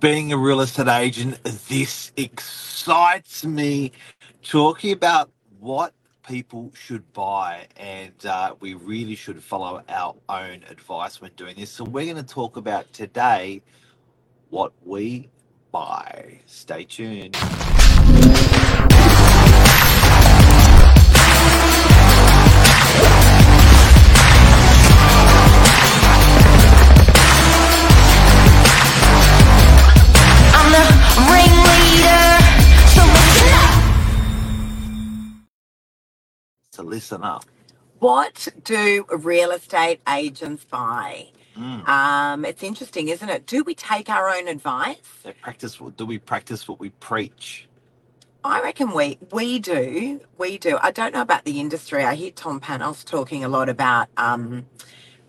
being 0.00 0.32
a 0.32 0.36
real 0.36 0.60
estate 0.60 0.88
agent, 0.88 1.42
this 1.68 2.12
excites 2.16 3.44
me. 3.44 3.92
Talking 4.42 4.92
about 4.92 5.30
what 5.60 5.94
people 6.26 6.72
should 6.74 7.12
buy, 7.12 7.66
and 7.76 8.26
uh, 8.26 8.54
we 8.60 8.74
really 8.74 9.14
should 9.14 9.42
follow 9.42 9.82
our 9.88 10.14
own 10.28 10.64
advice 10.68 11.20
when 11.20 11.30
doing 11.36 11.56
this. 11.56 11.70
So, 11.70 11.84
we're 11.84 12.12
going 12.12 12.24
to 12.24 12.34
talk 12.34 12.56
about 12.56 12.92
today 12.92 13.62
what 14.50 14.72
we 14.84 15.30
buy. 15.70 16.40
Stay 16.46 16.84
tuned. 16.84 17.36
I'm 30.74 31.04
the 31.16 31.20
ringleader, 31.32 32.38
so 32.88 33.04
listen 33.04 33.52
up. 33.52 33.84
So, 36.70 36.82
listen 36.82 37.24
up. 37.24 37.44
What 37.98 38.48
do 38.64 39.04
real 39.10 39.50
estate 39.50 40.00
agents 40.08 40.64
buy? 40.64 41.28
Mm. 41.56 41.86
Um, 41.86 42.44
it's 42.46 42.62
interesting, 42.62 43.08
isn't 43.08 43.28
it? 43.28 43.46
Do 43.46 43.62
we 43.64 43.74
take 43.74 44.08
our 44.08 44.30
own 44.30 44.48
advice? 44.48 44.96
They 45.22 45.32
practice. 45.32 45.78
Do 45.96 46.06
we 46.06 46.18
practice 46.18 46.66
what 46.66 46.80
we 46.80 46.88
preach? 46.90 47.68
I 48.42 48.62
reckon 48.62 48.92
we 48.92 49.18
we 49.30 49.58
do. 49.58 50.20
We 50.38 50.56
do. 50.58 50.78
I 50.82 50.90
don't 50.90 51.12
know 51.12 51.20
about 51.20 51.44
the 51.44 51.60
industry. 51.60 52.02
I 52.04 52.14
hear 52.14 52.30
Tom 52.30 52.60
Panos 52.60 53.04
talking 53.04 53.44
a 53.44 53.48
lot 53.48 53.68
about 53.68 54.08
um, 54.16 54.66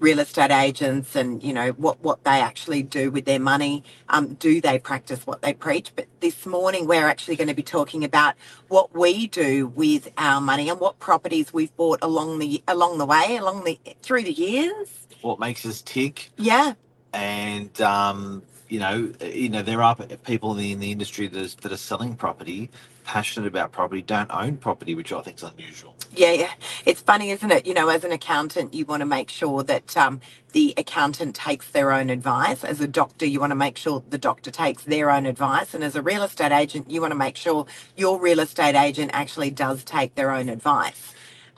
real 0.04 0.20
estate 0.20 0.52
agents 0.52 1.16
and 1.16 1.42
you 1.42 1.54
know 1.54 1.70
what 1.72 1.98
what 2.04 2.22
they 2.26 2.42
actually 2.42 2.84
do 2.84 3.10
with 3.10 3.24
their 3.24 3.40
money. 3.40 3.84
Um, 4.10 4.34
do 4.34 4.60
they 4.60 4.78
practice 4.78 5.26
what 5.26 5.42
they 5.42 5.54
preach? 5.54 5.94
But 5.96 6.08
this 6.20 6.46
morning 6.46 6.86
we're 6.88 7.08
actually 7.08 7.38
going 7.38 7.48
to 7.48 7.54
be 7.54 7.64
talking 7.64 8.04
about 8.04 8.36
what 8.68 8.94
we 8.94 9.28
do 9.28 9.68
with 9.68 10.12
our 10.18 10.42
money 10.42 10.70
and 10.70 10.78
what 10.80 11.00
properties 11.00 11.54
we've 11.54 11.76
bought 11.78 12.00
along 12.02 12.40
the 12.40 12.62
along 12.68 12.98
the 12.98 13.06
way, 13.06 13.38
along 13.38 13.64
the 13.64 13.80
through 14.02 14.24
the 14.24 14.34
years. 14.34 14.90
What 15.22 15.40
makes 15.40 15.66
us 15.66 15.82
tick? 15.82 16.32
Yeah, 16.38 16.74
and 17.14 17.80
um, 17.80 18.44
you 18.68 18.80
know, 18.80 19.14
you 19.22 19.48
know, 19.48 19.62
there 19.62 19.82
are 19.82 19.96
people 20.26 20.52
in 20.52 20.58
the, 20.58 20.72
in 20.74 20.80
the 20.80 20.92
industry 20.92 21.28
that, 21.28 21.40
is, 21.40 21.56
that 21.56 21.72
are 21.72 21.78
selling 21.78 22.16
property, 22.18 22.70
passionate 23.04 23.48
about 23.48 23.72
property, 23.72 24.02
don't 24.02 24.32
own 24.34 24.58
property, 24.58 24.96
which 24.96 25.14
I 25.14 25.22
think 25.22 25.38
is 25.38 25.44
unusual. 25.44 25.96
Yeah, 26.16 26.34
yeah. 26.34 26.52
It's 26.86 27.02
funny, 27.02 27.32
isn't 27.32 27.52
it? 27.52 27.66
You 27.66 27.74
know, 27.74 27.90
as 27.90 28.04
an 28.04 28.12
accountant, 28.12 28.74
you 28.74 28.86
want 28.86 29.02
to 29.02 29.06
make 29.06 29.30
sure 29.30 29.64
that 29.64 29.96
um, 29.98 30.22
the 30.54 30.74
accountant 30.78 31.36
takes 31.36 31.70
their 31.72 31.92
own 31.92 32.10
advice. 32.10 32.64
As 32.64 32.82
a 32.82 32.88
doctor, 32.88 33.26
you 33.26 33.40
want 33.40 33.52
to 33.52 33.56
make 33.56 33.78
sure 33.78 34.04
the 34.10 34.18
doctor 34.18 34.52
takes 34.52 34.84
their 34.84 35.12
own 35.12 35.26
advice. 35.26 35.74
And 35.74 35.84
as 35.84 35.96
a 35.96 36.02
real 36.02 36.24
estate 36.24 36.52
agent, 36.52 36.90
you 36.92 37.02
want 37.02 37.12
to 37.12 37.18
make 37.18 37.38
sure 37.38 37.66
your 37.98 38.20
real 38.20 38.40
estate 38.40 38.76
agent 38.76 39.12
actually 39.14 39.52
does 39.52 39.84
take 39.84 40.16
their 40.16 40.32
own 40.32 40.50
advice. 40.50 41.14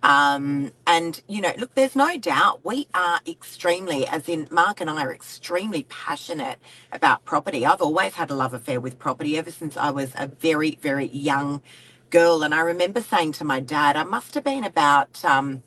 Um, 0.06 0.74
and, 0.88 1.22
you 1.30 1.42
know, 1.42 1.54
look, 1.58 1.76
there's 1.76 1.96
no 1.98 2.18
doubt 2.18 2.62
we 2.66 2.88
are 2.96 3.22
extremely, 3.28 4.08
as 4.08 4.30
in 4.30 4.48
Mark 4.52 4.82
and 4.82 4.90
I 4.90 5.04
are 5.04 5.14
extremely 5.14 5.86
passionate 5.90 6.60
about 6.94 7.26
property. 7.26 7.66
I've 7.66 7.82
always 7.82 8.16
had 8.16 8.32
a 8.32 8.36
love 8.36 8.54
affair 8.56 8.82
with 8.82 9.00
property 9.00 9.38
ever 9.38 9.52
since 9.52 9.78
I 9.78 9.92
was 9.92 10.14
a 10.16 10.28
very, 10.28 10.80
very 10.82 11.08
young 11.08 11.64
girl. 12.12 12.44
And 12.44 12.56
I 12.56 12.62
remember 12.62 13.02
saying 13.02 13.34
to 13.34 13.46
my 13.46 13.62
dad, 13.62 13.98
I 13.98 14.06
must 14.06 14.36
have 14.36 14.46
been 14.46 14.66
about, 14.66 15.26
um, 15.26 15.64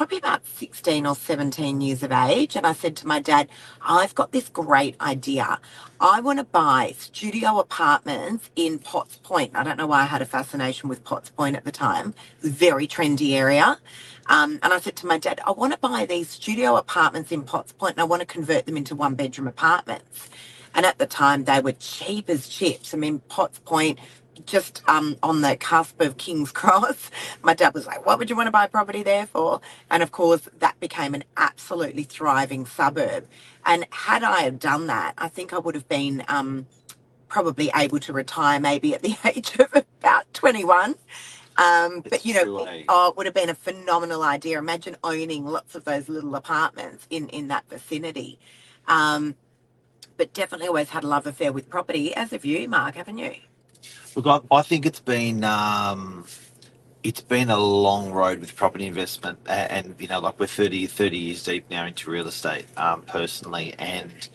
probably 0.00 0.16
about 0.16 0.46
16 0.46 1.04
or 1.04 1.14
17 1.14 1.82
years 1.82 2.02
of 2.02 2.10
age. 2.10 2.56
And 2.56 2.66
I 2.66 2.72
said 2.72 2.96
to 2.96 3.06
my 3.06 3.20
dad, 3.20 3.50
I've 3.82 4.14
got 4.14 4.32
this 4.32 4.48
great 4.48 4.98
idea. 4.98 5.60
I 6.00 6.22
want 6.22 6.38
to 6.38 6.44
buy 6.46 6.94
studio 6.96 7.58
apartments 7.58 8.48
in 8.56 8.78
Potts 8.78 9.18
Point. 9.18 9.50
I 9.54 9.62
don't 9.62 9.76
know 9.76 9.86
why 9.86 10.00
I 10.00 10.06
had 10.06 10.22
a 10.22 10.24
fascination 10.24 10.88
with 10.88 11.04
Potts 11.04 11.28
Point 11.28 11.54
at 11.54 11.66
the 11.66 11.70
time. 11.70 12.14
Very 12.40 12.86
trendy 12.88 13.32
area. 13.32 13.76
Um, 14.24 14.58
and 14.62 14.72
I 14.72 14.80
said 14.80 14.96
to 14.96 15.06
my 15.06 15.18
dad, 15.18 15.38
I 15.46 15.50
want 15.50 15.74
to 15.74 15.78
buy 15.78 16.06
these 16.06 16.30
studio 16.30 16.76
apartments 16.76 17.30
in 17.30 17.42
Potts 17.42 17.72
Point 17.72 17.96
and 17.96 18.00
I 18.00 18.04
want 18.04 18.20
to 18.20 18.26
convert 18.26 18.64
them 18.64 18.78
into 18.78 18.94
one 18.94 19.16
bedroom 19.16 19.48
apartments. 19.48 20.30
And 20.74 20.86
at 20.86 20.96
the 20.96 21.06
time, 21.06 21.44
they 21.44 21.60
were 21.60 21.72
cheap 21.72 22.30
as 22.30 22.48
chips. 22.48 22.94
I 22.94 22.96
mean, 22.96 23.18
Potts 23.28 23.58
Point, 23.58 23.98
just 24.46 24.82
um, 24.88 25.16
on 25.22 25.42
the 25.42 25.56
cusp 25.56 26.00
of 26.00 26.16
King's 26.18 26.52
Cross. 26.60 27.10
My 27.42 27.54
dad 27.54 27.74
was 27.74 27.86
like, 27.86 28.06
What 28.06 28.18
would 28.18 28.30
you 28.30 28.36
want 28.36 28.48
to 28.48 28.52
buy 28.52 28.66
property 28.68 29.02
there 29.02 29.26
for? 29.26 29.60
And 29.90 30.02
of 30.02 30.12
course, 30.12 30.48
that 30.60 30.78
became 30.80 31.14
an 31.14 31.24
absolutely 31.36 32.04
thriving 32.04 32.66
suburb. 32.66 33.26
And 33.66 33.86
had 33.90 34.24
I 34.24 34.42
have 34.42 34.58
done 34.58 34.88
that, 34.88 35.14
I 35.18 35.28
think 35.28 35.52
I 35.52 35.58
would 35.58 35.74
have 35.76 35.88
been 35.88 36.24
um, 36.28 36.66
probably 37.28 37.70
able 37.76 38.00
to 38.00 38.12
retire 38.12 38.60
maybe 38.60 38.94
at 38.94 39.02
the 39.02 39.16
age 39.24 39.56
of 39.58 39.74
about 39.74 40.32
21. 40.34 40.96
Um, 41.58 42.04
but 42.08 42.24
you 42.24 42.34
know, 42.34 42.44
too 42.44 42.58
it, 42.58 42.62
late. 42.64 42.86
oh, 42.88 43.08
it 43.10 43.16
would 43.18 43.26
have 43.26 43.34
been 43.34 43.50
a 43.50 43.54
phenomenal 43.54 44.22
idea. 44.24 44.58
Imagine 44.58 44.96
owning 45.04 45.46
lots 45.46 45.74
of 45.74 45.84
those 45.84 46.08
little 46.08 46.34
apartments 46.36 47.06
in 47.10 47.28
in 47.30 47.48
that 47.48 47.68
vicinity. 47.70 48.38
Um, 48.88 49.36
but 50.16 50.32
definitely 50.34 50.68
always 50.68 50.90
had 50.90 51.04
a 51.04 51.08
love 51.08 51.26
affair 51.26 51.52
with 51.52 51.68
property, 51.70 52.14
as 52.14 52.30
have 52.32 52.44
you, 52.44 52.68
Mark, 52.68 52.96
haven't 52.96 53.18
you? 53.18 53.34
Look, 54.16 54.26
I, 54.26 54.56
I 54.56 54.62
think 54.62 54.86
it's 54.86 55.00
been 55.00 55.44
um, 55.44 56.24
it's 57.02 57.22
been 57.22 57.50
a 57.50 57.58
long 57.58 58.12
road 58.12 58.40
with 58.40 58.56
property 58.56 58.86
investment, 58.86 59.38
and, 59.46 59.88
and 59.88 59.96
you 60.00 60.08
know, 60.08 60.20
like 60.20 60.40
we're 60.40 60.46
30, 60.48 60.86
30 60.86 61.18
years 61.18 61.44
deep 61.44 61.70
now 61.70 61.86
into 61.86 62.10
real 62.10 62.28
estate, 62.28 62.66
um, 62.76 63.02
personally, 63.02 63.74
and 63.78 64.28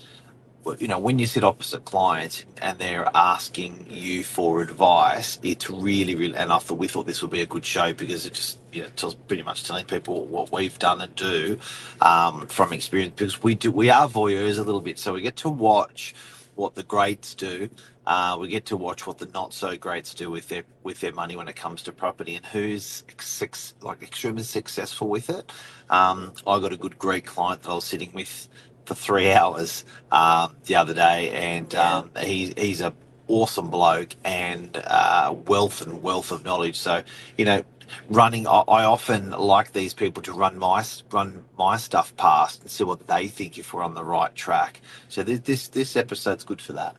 you 0.80 0.88
know, 0.88 1.00
when 1.00 1.20
you 1.20 1.28
sit 1.28 1.44
opposite 1.44 1.86
clients 1.86 2.46
and 2.62 2.78
they're 2.80 3.10
asking 3.16 3.86
you 3.90 4.24
for 4.24 4.62
advice, 4.62 5.40
it's 5.44 5.70
really, 5.70 6.16
really, 6.16 6.36
and 6.36 6.52
I 6.52 6.60
thought 6.60 6.78
we 6.78 6.88
thought 6.88 7.06
this 7.06 7.22
would 7.22 7.32
be 7.32 7.42
a 7.42 7.46
good 7.46 7.66
show 7.66 7.94
because 7.94 8.26
it 8.26 8.34
just, 8.34 8.60
you 8.72 8.84
know, 8.84 8.90
tells 8.96 9.16
pretty 9.16 9.44
much 9.44 9.64
telling 9.64 9.86
people 9.86 10.26
what 10.26 10.52
we've 10.52 10.78
done 10.80 11.02
and 11.02 11.16
do 11.16 11.60
um, 12.02 12.48
from 12.48 12.74
experience 12.74 13.14
because 13.16 13.44
we 13.44 13.56
do, 13.56 13.72
we 13.72 13.90
are 13.90 14.08
voyeurs 14.08 14.58
a 14.58 14.64
little 14.64 14.82
bit, 14.82 15.00
so 15.00 15.14
we 15.14 15.22
get 15.22 15.36
to 15.38 15.50
watch 15.50 16.16
what 16.56 16.76
the 16.76 16.84
greats 16.84 17.36
do. 17.36 17.70
Uh, 18.08 18.38
we 18.40 18.48
get 18.48 18.66
to 18.68 18.78
watch 18.78 19.08
what 19.08 19.18
the 19.18 19.28
not 19.28 19.54
so 19.54 19.76
greats 19.78 20.14
do 20.14 20.32
with 20.32 20.48
their 20.50 20.64
with 20.84 21.00
their 21.00 21.14
money 21.14 21.36
when 21.36 21.48
it 21.48 21.56
comes 21.56 21.82
to 21.84 21.92
property 21.92 22.36
and 22.36 22.46
who's 22.48 23.04
suc- 23.20 23.58
like 23.82 24.02
extremely 24.02 24.44
successful 24.44 25.10
with 25.10 25.30
it. 25.30 25.52
Um, 25.90 26.34
I 26.48 26.60
got 26.60 26.74
a 26.74 26.78
good 26.78 26.98
Greek 27.00 27.26
client 27.26 27.64
that 27.64 27.72
I 27.72 27.76
was 27.76 27.86
sitting 27.86 28.12
with 28.14 28.48
for 28.86 28.96
three 28.96 29.32
hours 29.32 29.86
um, 30.12 30.56
the 30.66 30.76
other 30.76 30.94
day, 30.94 31.32
and 31.32 31.74
um, 31.76 32.12
he, 32.20 32.54
he's 32.58 32.82
a 32.82 32.94
awesome 33.28 33.70
bloke 33.72 34.16
and 34.24 34.78
uh, 34.86 35.34
wealth 35.48 35.82
and 35.82 36.04
wealth 36.04 36.32
of 36.32 36.46
knowledge. 36.46 36.78
So 36.78 37.04
you 37.38 37.46
know, 37.46 37.64
running, 38.10 38.48
I, 38.48 38.64
I 38.68 38.84
often 38.86 39.32
like 39.32 39.74
these 39.74 39.94
people 39.94 40.24
to 40.24 40.34
run 40.34 40.58
my 40.58 40.84
run 41.12 41.46
my 41.58 41.78
stuff 41.78 42.16
past 42.18 42.62
and 42.62 42.72
see 42.72 42.84
what 42.84 43.08
they 43.08 43.28
think 43.28 43.58
if 43.58 43.74
we're 43.74 43.84
on 43.84 43.94
the 43.94 44.04
right 44.04 44.34
track. 44.36 44.82
So 45.10 45.24
this 45.24 45.40
this, 45.42 45.68
this 45.70 45.96
episode's 45.96 46.44
good 46.44 46.62
for 46.62 46.74
that. 46.74 46.96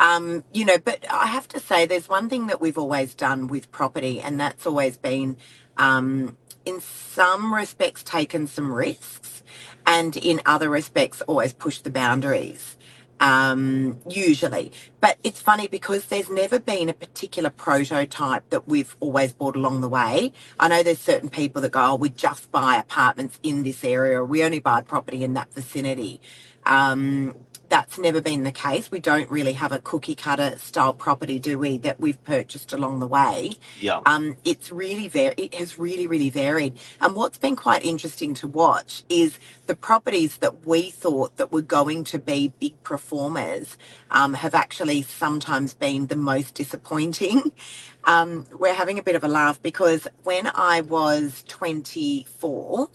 Um, 0.00 0.42
you 0.52 0.64
know, 0.64 0.78
but 0.78 1.04
I 1.10 1.26
have 1.26 1.46
to 1.48 1.60
say, 1.60 1.86
there's 1.86 2.08
one 2.08 2.28
thing 2.28 2.48
that 2.48 2.60
we've 2.60 2.78
always 2.78 3.14
done 3.14 3.46
with 3.46 3.70
property, 3.70 4.20
and 4.20 4.40
that's 4.40 4.66
always 4.66 4.96
been, 4.96 5.36
um, 5.76 6.36
in 6.64 6.80
some 6.80 7.54
respects, 7.54 8.02
taken 8.02 8.48
some 8.48 8.72
risks, 8.72 9.44
and 9.86 10.16
in 10.16 10.40
other 10.44 10.68
respects, 10.68 11.22
always 11.22 11.52
pushed 11.52 11.84
the 11.84 11.90
boundaries. 11.90 12.76
Um, 13.22 14.00
usually, 14.10 14.72
but 15.00 15.18
it's 15.24 15.40
funny 15.42 15.68
because 15.68 16.06
there's 16.06 16.30
never 16.30 16.60
been 16.60 16.90
a 16.90 16.94
particular 16.94 17.50
prototype 17.50 18.50
that 18.50 18.68
we've 18.68 18.96
always 19.00 19.32
bought 19.34 19.56
along 19.56 19.82
the 19.82 19.90
way. 19.90 20.32
I 20.60 20.68
know 20.68 20.82
there's 20.84 21.00
certain 21.00 21.30
people 21.30 21.62
that 21.62 21.72
go, 21.72 21.82
"Oh, 21.92 21.96
we 21.96 22.10
just 22.10 22.52
buy 22.52 22.76
apartments 22.76 23.40
in 23.44 23.64
this 23.64 23.84
area, 23.84 24.24
we 24.24 24.44
only 24.44 24.60
buy 24.60 24.82
property 24.82 25.24
in 25.24 25.34
that 25.34 25.54
vicinity." 25.54 26.20
Um, 26.66 27.36
that's 27.72 27.96
never 27.98 28.20
been 28.20 28.44
the 28.44 28.52
case. 28.52 28.90
We 28.90 29.00
don't 29.00 29.30
really 29.30 29.54
have 29.54 29.72
a 29.72 29.78
cookie 29.78 30.14
cutter 30.14 30.58
style 30.58 30.92
property, 30.92 31.38
do 31.38 31.58
we, 31.58 31.78
that 31.78 31.98
we've 31.98 32.22
purchased 32.22 32.74
along 32.74 33.00
the 33.00 33.06
way. 33.06 33.54
Yeah. 33.80 34.00
Um, 34.04 34.36
it's 34.44 34.70
really 34.70 35.08
var- 35.08 35.32
it 35.38 35.54
has 35.54 35.78
really, 35.78 36.06
really 36.06 36.28
varied. 36.28 36.78
And 37.00 37.16
what's 37.16 37.38
been 37.38 37.56
quite 37.56 37.82
interesting 37.82 38.34
to 38.34 38.46
watch 38.46 39.04
is 39.08 39.38
the 39.68 39.74
properties 39.74 40.36
that 40.36 40.66
we 40.66 40.90
thought 40.90 41.38
that 41.38 41.50
were 41.50 41.62
going 41.62 42.04
to 42.04 42.18
be 42.18 42.52
big 42.60 42.74
performers 42.84 43.78
um, 44.10 44.34
have 44.34 44.54
actually 44.54 45.00
sometimes 45.00 45.72
been 45.72 46.08
the 46.08 46.16
most 46.16 46.54
disappointing. 46.54 47.52
Um, 48.04 48.46
we're 48.58 48.74
having 48.74 48.98
a 48.98 49.02
bit 49.04 49.14
of 49.14 49.22
a 49.22 49.28
laugh 49.28 49.62
because 49.62 50.08
when 50.24 50.50
I 50.56 50.80
was 50.80 51.44
24, 51.46 52.88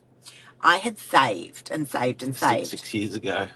I 0.60 0.78
had 0.80 1.00
saved 1.00 1.72
and 1.72 1.88
saved 1.88 2.22
and 2.24 2.36
Six, 2.36 2.52
saved. 2.52 2.68
six 2.68 2.94
years 2.94 3.14
ago. 3.16 3.48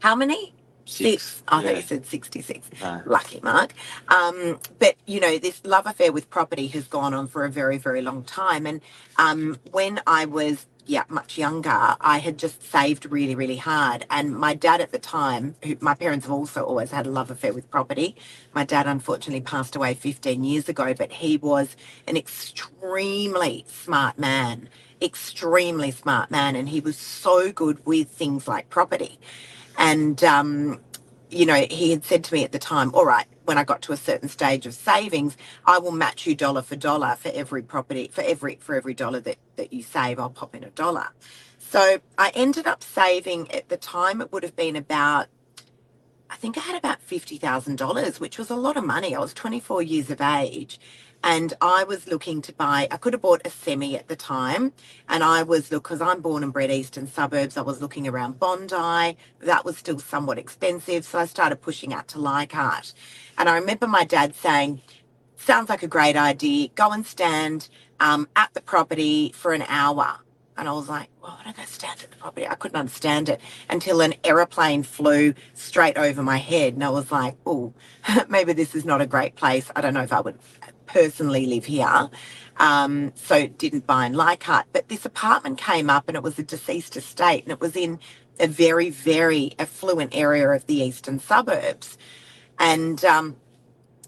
How 0.00 0.14
many? 0.14 0.52
Six. 0.86 1.42
I 1.48 1.62
thought 1.62 1.64
Yeah. 1.64 1.72
you 1.76 1.82
said 1.82 2.06
66. 2.06 2.68
No. 2.82 3.02
Lucky 3.06 3.40
Mark. 3.42 3.74
Um, 4.08 4.60
but, 4.78 4.96
you 5.06 5.20
know, 5.20 5.38
this 5.38 5.60
love 5.64 5.86
affair 5.86 6.12
with 6.12 6.30
property 6.30 6.68
has 6.68 6.88
gone 6.88 7.14
on 7.14 7.28
for 7.28 7.44
a 7.44 7.50
very, 7.50 7.78
very 7.78 8.02
long 8.02 8.24
time. 8.24 8.66
And 8.66 8.80
um, 9.18 9.58
when 9.72 10.00
I 10.06 10.26
was 10.26 10.66
yeah, 10.86 11.04
much 11.08 11.38
younger, 11.38 11.96
I 12.00 12.18
had 12.18 12.38
just 12.38 12.62
saved 12.70 13.06
really, 13.10 13.34
really 13.36 13.56
hard. 13.56 14.06
And 14.10 14.36
my 14.36 14.54
dad 14.54 14.80
at 14.82 14.92
the 14.92 14.98
time, 14.98 15.56
who 15.64 15.76
my 15.80 15.94
parents 15.94 16.26
have 16.26 16.32
also 16.32 16.64
always 16.64 16.90
had 16.90 17.06
a 17.06 17.10
love 17.10 17.30
affair 17.30 17.54
with 17.54 17.70
property. 17.70 18.16
My 18.54 18.64
dad 18.64 18.86
unfortunately 18.88 19.42
passed 19.42 19.76
away 19.76 19.94
15 19.94 20.44
years 20.44 20.68
ago, 20.68 20.94
but 20.94 21.12
he 21.12 21.38
was 21.38 21.76
an 22.08 22.16
extremely 22.16 23.64
smart 23.68 24.18
man, 24.18 24.68
extremely 25.02 25.92
smart 25.92 26.30
man. 26.30 26.56
And 26.56 26.68
he 26.68 26.80
was 26.80 26.98
so 26.98 27.52
good 27.52 27.84
with 27.86 28.10
things 28.10 28.48
like 28.48 28.70
property. 28.70 29.20
And, 29.78 30.22
um, 30.24 30.80
you 31.30 31.46
know, 31.46 31.66
he 31.70 31.90
had 31.90 32.04
said 32.04 32.24
to 32.24 32.34
me 32.34 32.44
at 32.44 32.52
the 32.52 32.58
time, 32.58 32.94
all 32.94 33.06
right, 33.06 33.26
when 33.44 33.58
I 33.58 33.64
got 33.64 33.82
to 33.82 33.92
a 33.92 33.96
certain 33.96 34.28
stage 34.28 34.66
of 34.66 34.74
savings, 34.74 35.36
I 35.66 35.78
will 35.78 35.92
match 35.92 36.26
you 36.26 36.34
dollar 36.34 36.62
for 36.62 36.76
dollar 36.76 37.16
for 37.16 37.30
every 37.34 37.62
property, 37.62 38.10
for 38.12 38.22
every 38.22 38.56
for 38.56 38.74
every 38.74 38.94
dollar 38.94 39.20
that, 39.20 39.38
that 39.56 39.72
you 39.72 39.82
save, 39.82 40.18
I'll 40.20 40.30
pop 40.30 40.54
in 40.54 40.64
a 40.64 40.70
dollar. 40.70 41.08
So 41.58 42.00
I 42.18 42.32
ended 42.34 42.66
up 42.66 42.82
saving 42.82 43.50
at 43.52 43.68
the 43.68 43.76
time 43.76 44.20
it 44.20 44.32
would 44.32 44.42
have 44.42 44.56
been 44.56 44.76
about 44.76 45.28
I 46.30 46.36
think 46.36 46.58
I 46.58 46.62
had 46.62 46.76
about 46.76 47.06
$50,000, 47.06 48.20
which 48.20 48.38
was 48.38 48.50
a 48.50 48.56
lot 48.56 48.78
of 48.78 48.84
money. 48.84 49.16
I 49.16 49.20
was 49.20 49.34
24 49.34 49.82
years 49.82 50.10
of 50.10 50.20
age 50.22 50.80
and 51.24 51.54
I 51.60 51.84
was 51.84 52.08
looking 52.08 52.42
to 52.42 52.54
buy, 52.54 52.88
I 52.90 52.98
could 52.98 53.14
have 53.14 53.22
bought 53.22 53.42
a 53.46 53.50
semi 53.50 53.96
at 53.96 54.08
the 54.08 54.16
time. 54.16 54.72
And 55.08 55.24
I 55.24 55.42
was, 55.44 55.72
look, 55.72 55.84
because 55.84 56.00
I'm 56.02 56.22
born 56.22 56.44
and 56.44 56.52
bred 56.52 56.70
eastern 56.72 57.08
suburbs, 57.08 57.58
I 57.58 57.62
was 57.62 57.82
looking 57.82 58.08
around 58.08 58.40
Bondi. 58.40 59.18
That 59.40 59.64
was 59.64 59.78
still 59.78 60.00
somewhat 60.00 60.38
expensive. 60.38 61.04
So 61.04 61.18
I 61.20 61.26
started 61.26 61.62
pushing 61.62 61.94
out 61.94 62.08
to 62.10 62.20
Leichhardt. 62.20 62.94
And 63.38 63.48
I 63.48 63.56
remember 63.56 63.88
my 63.88 64.04
dad 64.04 64.34
saying, 64.36 64.82
sounds 65.36 65.68
like 65.70 65.82
a 65.82 65.88
great 65.88 66.16
idea. 66.16 66.68
Go 66.76 66.92
and 66.92 67.06
stand 67.06 67.68
um, 68.00 68.28
at 68.36 68.54
the 68.54 68.62
property 68.62 69.32
for 69.36 69.52
an 69.54 69.64
hour. 69.68 70.18
And 70.56 70.68
I 70.68 70.72
was 70.72 70.88
like, 70.88 71.08
well, 71.22 71.38
don't 71.44 71.54
I 71.54 71.62
go 71.62 71.66
stand 71.66 72.02
at 72.02 72.10
the 72.10 72.16
property? 72.18 72.46
I 72.46 72.54
couldn't 72.54 72.78
understand 72.78 73.28
it 73.30 73.40
until 73.70 74.00
an 74.02 74.14
aeroplane 74.24 74.82
flew 74.82 75.34
straight 75.54 75.96
over 75.96 76.22
my 76.22 76.36
head. 76.38 76.74
And 76.74 76.84
I 76.84 76.90
was 76.90 77.10
like, 77.10 77.36
oh, 77.46 77.72
maybe 78.28 78.52
this 78.52 78.74
is 78.74 78.84
not 78.84 79.00
a 79.00 79.06
great 79.06 79.36
place. 79.36 79.70
I 79.74 79.80
don't 79.80 79.94
know 79.94 80.02
if 80.02 80.12
I 80.12 80.20
would 80.20 80.38
personally 80.86 81.46
live 81.46 81.64
here. 81.64 82.10
Um, 82.58 83.12
so 83.14 83.46
didn't 83.46 83.86
buy 83.86 84.06
in 84.06 84.14
Leichhardt. 84.14 84.66
But 84.72 84.88
this 84.88 85.06
apartment 85.06 85.58
came 85.58 85.88
up 85.88 86.08
and 86.08 86.16
it 86.16 86.22
was 86.22 86.38
a 86.38 86.42
deceased 86.42 86.96
estate 86.96 87.44
and 87.44 87.52
it 87.52 87.60
was 87.60 87.76
in 87.76 87.98
a 88.38 88.46
very, 88.46 88.90
very 88.90 89.54
affluent 89.58 90.14
area 90.14 90.48
of 90.50 90.66
the 90.66 90.76
eastern 90.82 91.20
suburbs. 91.20 91.96
And 92.58 93.02
um, 93.04 93.36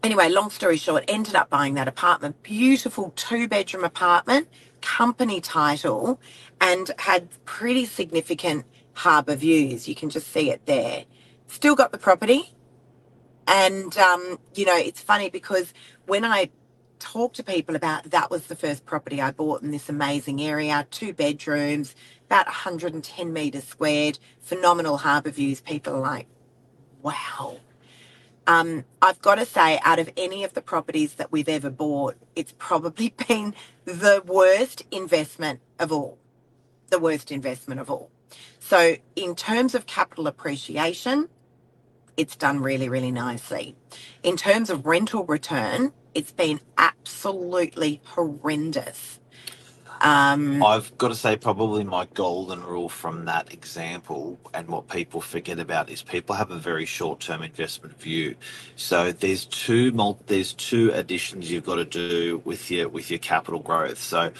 anyway, 0.03 0.29
long 0.29 0.51
story 0.51 0.77
short, 0.77 1.05
ended 1.09 1.35
up 1.35 1.51
buying 1.51 1.75
that 1.75 1.89
apartment. 1.89 2.43
Beautiful 2.43 3.13
two 3.17 3.49
bedroom 3.49 3.85
apartment, 3.85 4.49
company 4.83 5.41
title, 5.41 6.21
and 6.61 6.91
had 6.99 7.29
pretty 7.45 7.87
significant 7.87 8.67
harbour 8.95 9.37
views. 9.37 9.89
You 9.89 9.95
can 9.95 10.11
just 10.11 10.29
see 10.29 10.51
it 10.51 10.67
there. 10.67 11.05
Still 11.47 11.75
got 11.75 11.93
the 11.93 11.99
property. 11.99 12.55
And, 13.47 13.97
um, 13.99 14.39
you 14.55 14.65
know, 14.65 14.77
it's 14.77 15.01
funny 15.01 15.31
because 15.31 15.73
when 16.07 16.25
I 16.25 16.51
talk 16.99 17.33
to 17.35 17.43
people 17.43 17.75
about 17.75 18.05
that 18.05 18.31
was 18.31 18.47
the 18.47 18.55
first 18.55 18.87
property 18.87 19.21
I 19.21 19.33
bought 19.33 19.63
in 19.63 19.73
this 19.73 19.89
amazing 19.89 20.41
area, 20.41 20.87
two 20.91 21.13
bedrooms, 21.13 21.95
about 22.27 22.47
110 22.47 23.33
metres 23.33 23.65
squared, 23.65 24.19
phenomenal 24.41 24.99
harbour 24.99 25.31
views. 25.31 25.61
People 25.61 25.97
are 25.97 26.01
like, 26.01 26.29
wow. 27.03 27.59
Um, 28.47 28.85
I've 29.01 29.21
got 29.23 29.37
to 29.37 29.47
say, 29.47 29.81
out 29.85 29.99
of 29.99 30.11
any 30.17 30.45
of 30.45 30.55
the 30.55 30.63
properties 30.63 31.15
that 31.15 31.33
we've 31.33 31.49
ever 31.49 31.71
bought, 31.71 32.17
it's 32.37 32.55
probably 32.59 33.15
been 33.29 33.55
the 33.85 34.23
worst 34.27 34.85
investment 34.91 35.61
of 35.79 35.93
all. 35.93 36.19
The 36.91 36.99
worst 36.99 37.33
investment 37.33 37.81
of 37.81 37.91
all. 37.91 38.11
So, 38.61 38.97
in 39.17 39.35
terms 39.35 39.75
of 39.75 39.87
capital 39.87 40.27
appreciation, 40.27 41.29
it's 42.17 42.37
done 42.37 42.61
really, 42.61 42.89
really 42.89 43.11
nicely. 43.13 43.77
In 44.23 44.37
terms 44.37 44.71
of 44.71 44.87
rental 44.87 45.25
return, 45.25 45.93
it's 46.15 46.33
been 46.33 46.61
absolutely 46.79 48.03
horrendous. 48.05 49.21
Um, 50.03 50.63
I've 50.65 50.97
got 50.99 51.09
to 51.09 51.15
say, 51.17 51.37
probably 51.37 51.85
my 51.85 52.07
golden 52.15 52.63
rule 52.65 52.89
from 52.89 53.27
that 53.27 53.53
example, 53.53 54.39
and 54.55 54.69
what 54.69 54.89
people 54.89 55.21
forget 55.21 55.61
about 55.61 55.91
is 55.91 56.03
people 56.03 56.37
have 56.37 56.51
a 56.51 56.59
very 56.59 56.87
short-term 56.87 57.43
investment 57.43 58.01
view. 58.01 58.37
So 58.77 59.13
there's 59.13 59.47
two 59.47 59.93
mul- 59.93 60.21
there's 60.27 60.55
two 60.55 60.93
additions 60.93 61.51
you've 61.51 61.67
got 61.67 61.77
to 61.77 61.85
do 61.85 62.43
with 62.45 62.71
your 62.71 62.89
with 62.89 63.11
your 63.11 63.21
capital 63.21 63.61
growth. 63.61 63.99
So 63.99 64.33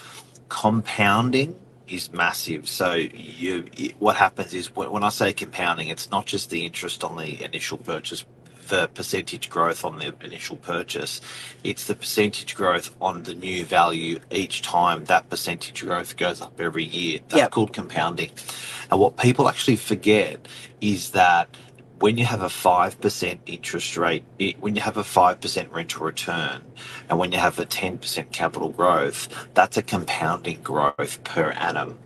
compounding 0.49 1.55
is 1.87 2.11
massive. 2.13 2.67
So 2.69 2.95
you, 2.95 3.65
you 3.75 3.93
what 3.99 4.17
happens 4.17 4.53
is 4.53 4.75
when, 4.75 4.91
when 4.91 5.03
I 5.03 5.09
say 5.09 5.33
compounding, 5.33 5.89
it's 5.89 6.11
not 6.11 6.25
just 6.25 6.49
the 6.51 6.65
interest 6.65 7.03
on 7.05 7.17
the 7.17 7.43
initial 7.43 7.77
purchase 7.79 8.25
the 8.73 8.89
percentage 8.95 9.49
growth 9.49 9.85
on 9.85 9.99
the 9.99 10.15
initial 10.23 10.57
purchase. 10.57 11.21
It's 11.63 11.85
the 11.87 11.95
percentage 11.95 12.55
growth 12.55 12.87
on 13.01 13.23
the 13.23 13.35
new 13.35 13.65
value 13.65 14.19
each 14.31 14.63
time 14.63 15.05
that 15.05 15.29
percentage 15.29 15.81
growth 15.85 16.17
goes 16.17 16.41
up 16.41 16.59
every 16.59 16.85
year. 16.85 17.19
That's 17.29 17.41
Yep. 17.43 17.51
called 17.51 17.73
compounding. 17.73 18.31
And 18.91 18.99
what 18.99 19.17
people 19.17 19.49
actually 19.49 19.77
forget 19.77 20.39
is 20.81 21.11
that 21.11 21.49
when 21.99 22.17
you 22.17 22.25
have 22.25 22.43
a 22.43 22.49
5% 22.49 23.39
interest 23.47 23.97
rate, 23.97 24.25
it, 24.39 24.59
when 24.61 24.75
you 24.75 24.81
have 24.81 24.97
a 24.97 25.03
5% 25.03 25.71
rental 25.73 26.05
return, 26.05 26.61
and 27.09 27.19
when 27.19 27.31
you 27.33 27.39
have 27.39 27.59
a 27.59 27.65
10% 27.65 28.31
capital 28.33 28.69
growth, 28.69 29.29
that's 29.55 29.77
a 29.77 29.83
compounding 29.83 30.61
growth 30.63 31.23
per 31.25 31.51
annum. 31.51 31.99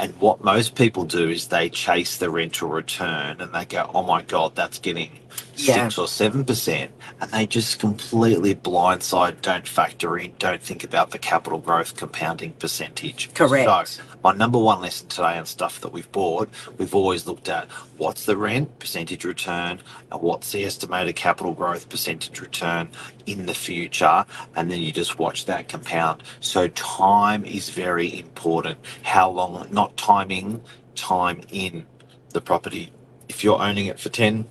And 0.00 0.14
what 0.20 0.44
most 0.44 0.76
people 0.76 1.04
do 1.04 1.30
is 1.30 1.48
they 1.48 1.70
chase 1.70 2.18
the 2.18 2.30
rental 2.30 2.68
return 2.70 3.40
and 3.40 3.54
they 3.54 3.66
go, 3.66 3.90
oh 3.94 4.04
my 4.04 4.22
God, 4.22 4.56
that's 4.56 4.78
getting 4.80 5.10
Yeah. 5.56 5.74
six 5.74 5.98
or 5.98 6.08
seven 6.08 6.44
percent, 6.44 6.90
and 7.20 7.30
they 7.30 7.46
just 7.46 7.78
completely 7.78 8.54
blindside, 8.54 9.40
don't 9.42 9.66
factor 9.66 10.18
in, 10.18 10.32
don't 10.38 10.62
think 10.62 10.84
about 10.84 11.10
the 11.10 11.18
capital 11.18 11.58
growth 11.58 11.96
compounding 11.96 12.52
percentage. 12.52 13.32
Correct. 13.34 13.88
So, 13.88 14.02
my 14.22 14.34
number 14.34 14.58
one 14.58 14.80
lesson 14.82 15.08
today 15.08 15.38
on 15.38 15.46
stuff 15.46 15.80
that 15.80 15.92
we've 15.92 16.10
bought, 16.12 16.48
we've 16.78 16.94
always 16.94 17.26
looked 17.26 17.48
at 17.48 17.70
what's 17.96 18.26
the 18.26 18.36
rent 18.36 18.78
percentage 18.78 19.24
return 19.24 19.80
and 20.10 20.20
what's 20.20 20.52
the 20.52 20.64
estimated 20.64 21.16
capital 21.16 21.52
growth 21.52 21.88
percentage 21.88 22.40
return 22.40 22.88
in 23.26 23.46
the 23.46 23.54
future, 23.54 24.24
and 24.56 24.70
then 24.70 24.80
you 24.80 24.92
just 24.92 25.18
watch 25.18 25.46
that 25.46 25.68
compound. 25.68 26.22
So 26.40 26.68
time 26.68 27.44
is 27.44 27.70
very 27.70 28.18
important. 28.18 28.78
How 29.02 29.30
long? 29.30 29.66
Not 29.70 29.96
timing, 29.96 30.62
time 30.94 31.42
in 31.50 31.86
the 32.30 32.40
property. 32.40 32.92
If 33.28 33.44
you're 33.44 33.60
owning 33.60 33.86
it 33.86 33.98
for 33.98 34.08
10, 34.08 34.46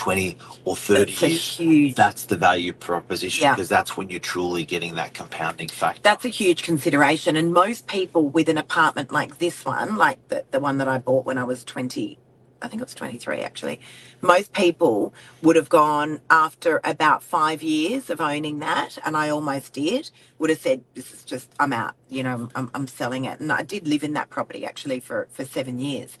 20 0.00 0.38
or 0.64 0.76
30 0.76 1.04
That's 1.12 1.22
years, 1.22 1.56
huge 1.58 1.94
that's 1.94 2.24
the 2.24 2.36
value 2.38 2.72
proposition 2.72 3.44
Yeah. 3.44 3.54
because 3.54 3.68
that's 3.68 3.96
when 3.98 4.08
you're 4.10 4.20
truly 4.20 4.64
getting 4.64 4.94
that 4.96 5.14
compounding 5.14 5.68
factor. 5.68 6.00
that's 6.02 6.24
a 6.24 6.30
huge 6.30 6.62
consideration. 6.62 7.36
And 7.36 7.52
most 7.52 7.86
people 7.86 8.28
with 8.30 8.48
an 8.48 8.58
apartment 8.58 9.12
like 9.12 9.38
this 9.38 9.64
one, 9.64 9.96
like 9.98 10.18
the, 10.28 10.44
the 10.52 10.60
one 10.60 10.78
that 10.78 10.88
I 10.88 10.98
bought 10.98 11.26
when 11.26 11.38
I 11.38 11.44
was 11.44 11.64
20, 11.64 12.18
I 12.62 12.68
think 12.68 12.80
it 12.82 12.86
was 12.86 12.94
23 12.94 13.40
actually, 13.42 13.80
most 14.22 14.54
people 14.54 15.12
would 15.42 15.56
have 15.56 15.68
gone 15.68 16.20
after 16.30 16.80
about 16.84 17.22
five 17.22 17.62
years 17.62 18.08
of 18.10 18.20
owning 18.22 18.60
that, 18.60 18.98
and 19.04 19.16
I 19.18 19.28
almost 19.30 19.74
did, 19.74 20.10
would 20.38 20.50
have 20.50 20.60
said, 20.60 20.82
This 20.94 21.12
is 21.12 21.24
just, 21.24 21.50
I'm 21.60 21.74
out, 21.74 21.94
you 22.08 22.22
know, 22.22 22.48
I'm, 22.54 22.70
I'm 22.74 22.86
selling 22.86 23.26
it. 23.26 23.40
And 23.40 23.52
I 23.52 23.62
did 23.64 23.86
live 23.86 24.04
in 24.04 24.14
that 24.14 24.30
property 24.30 24.64
actually 24.66 25.00
for, 25.00 25.28
for 25.30 25.44
seven 25.44 25.78
years. 25.78 26.16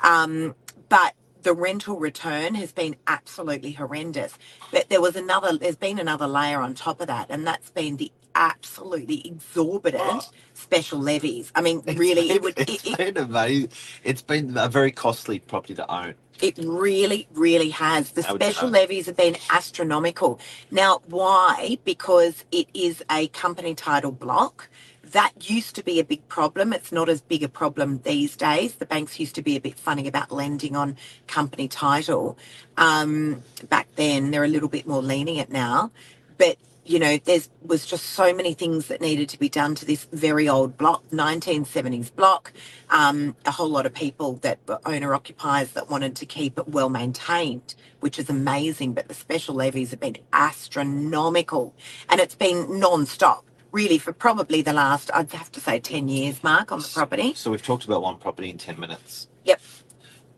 Um, 0.00 0.54
but 0.90 1.14
the 1.42 1.54
rental 1.54 1.98
return 1.98 2.54
has 2.56 2.72
been 2.72 2.96
absolutely 3.06 3.72
horrendous. 3.72 4.38
But 4.72 4.88
there 4.88 5.00
was 5.00 5.16
another, 5.16 5.56
there's 5.58 5.76
been 5.76 5.98
another 5.98 6.26
layer 6.26 6.60
on 6.60 6.74
top 6.74 7.00
of 7.00 7.08
that, 7.08 7.26
and 7.30 7.46
that's 7.46 7.70
been 7.70 7.96
the 7.96 8.12
absolutely 8.34 9.26
exorbitant 9.26 10.30
special 10.54 10.98
levies. 10.98 11.52
I 11.54 11.60
mean, 11.60 11.82
It's 11.86 11.98
really, 11.98 12.28
been, 12.28 12.36
it 12.36 12.42
would, 12.42 12.54
it's 12.58 12.84
it, 12.84 12.86
it, 12.86 12.98
been 12.98 13.18
amazing. 13.24 13.70
It's 14.04 14.22
been 14.22 14.56
a 14.56 14.68
very 14.68 14.92
costly 14.92 15.38
property 15.40 15.74
to 15.74 15.90
own. 15.92 16.14
it 16.40 16.58
really, 16.58 17.28
really 17.34 17.70
has. 17.70 18.12
The 18.12 18.22
special 18.22 18.68
levies 18.68 19.06
have 19.06 19.16
been 19.16 19.36
astronomical. 19.50 20.40
Now, 20.70 21.00
why? 21.06 21.78
Because 21.84 22.44
it 22.52 22.68
is 22.74 23.02
a 23.10 23.28
company 23.28 23.74
title 23.74 24.12
block. 24.12 24.68
That 25.12 25.50
used 25.50 25.74
to 25.76 25.84
be 25.84 26.00
a 26.00 26.04
big 26.04 26.26
problem. 26.28 26.72
It's 26.72 26.90
not 26.90 27.08
as 27.10 27.20
big 27.20 27.42
a 27.42 27.48
problem 27.48 28.00
these 28.02 28.34
days. 28.34 28.74
The 28.74 28.86
banks 28.86 29.20
used 29.20 29.34
to 29.34 29.42
be 29.42 29.56
a 29.56 29.60
bit 29.60 29.78
funny 29.78 30.08
about 30.08 30.32
lending 30.32 30.74
on 30.74 30.96
company 31.26 31.68
title. 31.68 32.38
Um, 32.78 33.42
back 33.68 33.88
then, 33.96 34.30
they're 34.30 34.44
a 34.44 34.48
little 34.48 34.70
bit 34.70 34.86
more 34.86 35.02
lenient 35.02 35.50
now. 35.50 35.90
But 36.38 36.56
you 36.84 36.98
know, 36.98 37.18
there 37.18 37.40
was 37.62 37.86
just 37.86 38.06
so 38.06 38.34
many 38.34 38.54
things 38.54 38.88
that 38.88 39.00
needed 39.00 39.28
to 39.28 39.38
be 39.38 39.48
done 39.48 39.74
to 39.76 39.84
this 39.84 40.08
very 40.12 40.48
old 40.48 40.76
block, 40.76 41.04
1970s 41.12 42.14
block. 42.14 42.52
Um, 42.90 43.36
a 43.44 43.52
whole 43.52 43.68
lot 43.68 43.86
of 43.86 43.94
people 43.94 44.34
that 44.36 44.58
were 44.66 44.80
owner 44.84 45.14
occupiers 45.14 45.72
that 45.72 45.90
wanted 45.90 46.16
to 46.16 46.26
keep 46.26 46.58
it 46.58 46.68
well 46.68 46.88
maintained, 46.88 47.74
which 48.00 48.18
is 48.18 48.30
amazing. 48.30 48.94
But 48.94 49.08
the 49.08 49.14
special 49.14 49.54
levies 49.54 49.90
have 49.90 50.00
been 50.00 50.16
astronomical 50.32 51.74
and 52.08 52.18
it's 52.18 52.34
been 52.34 52.80
non 52.80 53.04
stop. 53.06 53.44
Really 53.72 53.98
for 53.98 54.12
probably 54.12 54.62
the 54.62 54.72
last, 54.72 55.10
I'd 55.12 55.32
have 55.32 55.50
to 55.52 55.60
say, 55.60 55.80
10 55.80 56.08
years 56.08 56.42
mark 56.44 56.70
on 56.70 56.80
the 56.80 56.90
property. 56.92 57.34
So 57.34 57.50
we've 57.50 57.62
talked 57.62 57.84
about 57.84 58.02
one 58.02 58.18
property 58.18 58.50
in 58.50 58.58
ten 58.58 58.78
minutes. 58.78 59.28
Yep. 59.44 59.60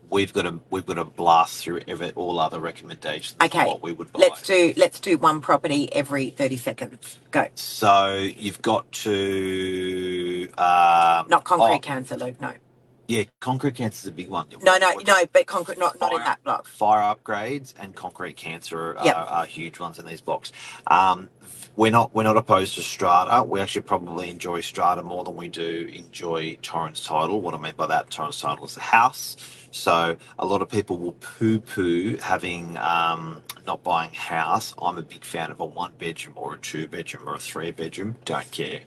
We've 0.09 0.31
got 0.31 0.43
to 0.43 0.59
we've 0.69 0.85
got 0.85 0.95
to 0.95 1.03
blast 1.03 1.63
through 1.63 1.81
every, 1.87 2.11
all 2.11 2.39
other 2.39 2.59
recommendations. 2.59 3.35
Okay, 3.43 3.65
What 3.65 3.81
we 3.81 3.91
would 3.91 4.11
buy. 4.11 4.19
Let's 4.19 4.41
do 4.43 4.73
let's 4.77 4.99
do 4.99 5.17
one 5.17 5.41
property 5.41 5.91
every 5.93 6.29
30 6.29 6.57
seconds. 6.57 7.19
Go. 7.31 7.47
So 7.55 8.15
you've 8.15 8.61
got 8.61 8.89
to 8.91 10.47
um, 10.57 11.27
Not 11.27 11.43
concrete 11.43 11.75
oh, 11.75 11.79
cancer, 11.79 12.17
Luke. 12.17 12.39
No. 12.39 12.53
Yeah, 13.07 13.25
concrete 13.39 13.75
cancer 13.75 14.05
is 14.05 14.07
a 14.07 14.11
big 14.13 14.29
one. 14.29 14.47
No, 14.63 14.77
no, 14.77 14.93
no, 15.07 15.25
but 15.31 15.45
concrete, 15.47 15.77
not, 15.77 15.99
not 16.01 16.13
in 16.13 16.19
that 16.19 16.43
block. 16.43 16.67
Fire 16.67 17.15
upgrades 17.15 17.73
and 17.79 17.95
concrete 17.95 18.37
cancer 18.37 18.97
are, 18.97 19.05
Yep. 19.05 19.15
are 19.17 19.45
huge 19.45 19.79
ones 19.79 19.99
in 19.99 20.07
these 20.07 20.21
blocks. 20.21 20.51
Um, 20.87 21.29
we're 21.75 21.91
not 21.91 22.15
we're 22.15 22.23
not 22.23 22.37
opposed 22.37 22.75
to 22.75 22.81
strata. 22.81 23.43
We 23.43 23.59
actually 23.61 23.83
probably 23.83 24.29
enjoy 24.31 24.61
strata 24.61 25.03
more 25.03 25.23
than 25.23 25.35
we 25.35 25.49
do 25.49 25.91
enjoy 25.93 26.57
Torrens 26.63 27.03
title. 27.03 27.41
What 27.41 27.53
I 27.53 27.57
mean 27.57 27.73
by 27.77 27.87
that, 27.87 28.09
Torrens 28.09 28.39
title 28.41 28.65
is 28.65 28.75
the 28.75 28.81
house. 28.81 29.37
So 29.71 30.17
a 30.39 30.45
lot 30.45 30.61
of 30.61 30.69
people 30.69 30.97
will 30.97 31.13
poo-poo 31.13 32.17
having 32.21 32.77
um, 32.77 33.43
not 33.67 33.83
buying 33.83 34.13
house. 34.13 34.73
I'm 34.81 34.97
a 34.97 35.03
big 35.03 35.25
fan 35.25 35.51
of 35.51 35.59
a 35.59 35.65
one 35.65 35.91
bedroom 35.99 36.35
or 36.37 36.55
a 36.55 36.57
two 36.59 36.87
bedroom 36.87 37.27
or 37.29 37.35
a 37.35 37.39
three 37.39 37.71
bedroom. 37.71 38.15
Don't 38.25 38.49
care. 38.51 38.81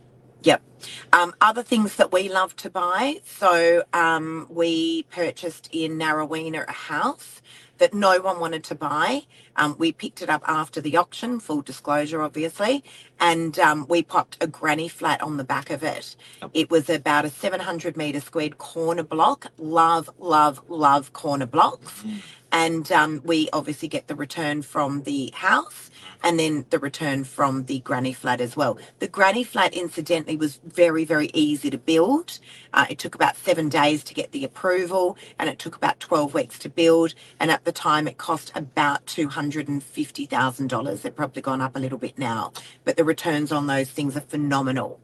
Um, 1.13 1.35
other 1.41 1.63
things 1.63 1.97
that 1.97 2.13
we 2.13 2.29
love 2.29 2.55
to 2.57 2.71
buy. 2.71 3.21
So 3.25 3.83
um, 3.93 4.47
we 4.51 5.05
purchased 5.05 5.69
in 5.73 5.99
Narraweena 5.99 6.69
a 6.69 6.73
house 6.73 7.43
that 7.79 7.95
no 7.95 8.21
one 8.21 8.41
wanted 8.41 8.65
to 8.65 8.75
buy. 8.75 9.23
Um, 9.57 9.77
we 9.79 9.93
picked 9.93 10.21
it 10.23 10.29
up 10.29 10.43
after 10.47 10.81
the 10.81 10.97
auction, 10.97 11.41
full 11.41 11.63
disclosure, 11.63 12.23
obviously, 12.23 12.85
and 13.21 13.59
um, 13.59 13.87
we 13.89 14.03
popped 14.03 14.37
a 14.41 14.47
granny 14.49 14.89
flat 14.89 15.23
on 15.23 15.37
the 15.37 15.45
back 15.45 15.71
of 15.71 15.83
it. 15.85 16.17
Yep. 16.43 16.51
It 16.55 16.71
was 16.71 16.91
about 16.91 17.25
a 17.25 17.31
700 17.31 17.97
metre 17.97 18.21
squared 18.21 18.59
corner 18.59 19.05
block. 19.05 19.47
Love, 19.59 20.11
love, 20.19 20.61
love 20.69 21.13
corner 21.13 21.47
blocks. 21.47 22.05
And 22.53 22.91
um, 22.93 23.21
we 23.25 23.49
obviously 23.53 23.89
get 23.89 24.09
the 24.09 24.15
return 24.15 24.63
from 24.63 25.03
the 25.03 25.31
house 25.35 25.91
and 26.23 26.39
then 26.39 26.65
the 26.71 26.79
return 26.79 27.25
from 27.25 27.65
the 27.65 27.81
granny 27.81 28.13
flat 28.13 28.41
as 28.41 28.57
well. 28.57 28.79
The 28.99 29.09
granny 29.09 29.45
flat, 29.45 29.75
incidentally, 29.75 30.37
was 30.37 30.61
very, 30.65 31.05
very 31.05 31.31
easy 31.35 31.71
to 31.71 31.79
build. 31.79 32.39
Uh, 32.73 32.87
it 32.91 32.99
took 32.99 33.15
about 33.15 33.37
seven 33.37 33.69
days 33.69 34.03
to 34.05 34.15
get 34.15 34.33
the 34.33 34.45
approval, 34.45 35.17
and 35.39 35.49
it 35.49 35.59
took 35.59 35.77
about 35.77 36.01
12 36.01 36.35
weeks 36.35 36.59
to 36.61 36.69
build. 36.69 37.15
And 37.41 37.51
at 37.51 37.65
the 37.65 37.73
time, 37.73 38.09
it 38.09 38.19
cost 38.19 38.53
about 38.55 39.07
$250,000. 39.07 41.03
They've 41.03 41.15
probably 41.15 41.43
gone 41.43 41.61
up 41.61 41.77
a 41.77 41.81
little 41.81 41.99
bit 41.99 42.19
now, 42.19 42.53
but 42.85 42.97
the 42.97 43.05
returns 43.05 43.53
on 43.53 43.67
those 43.67 43.91
things 43.91 44.17
are 44.17 44.21
phenomenal. 44.23 45.01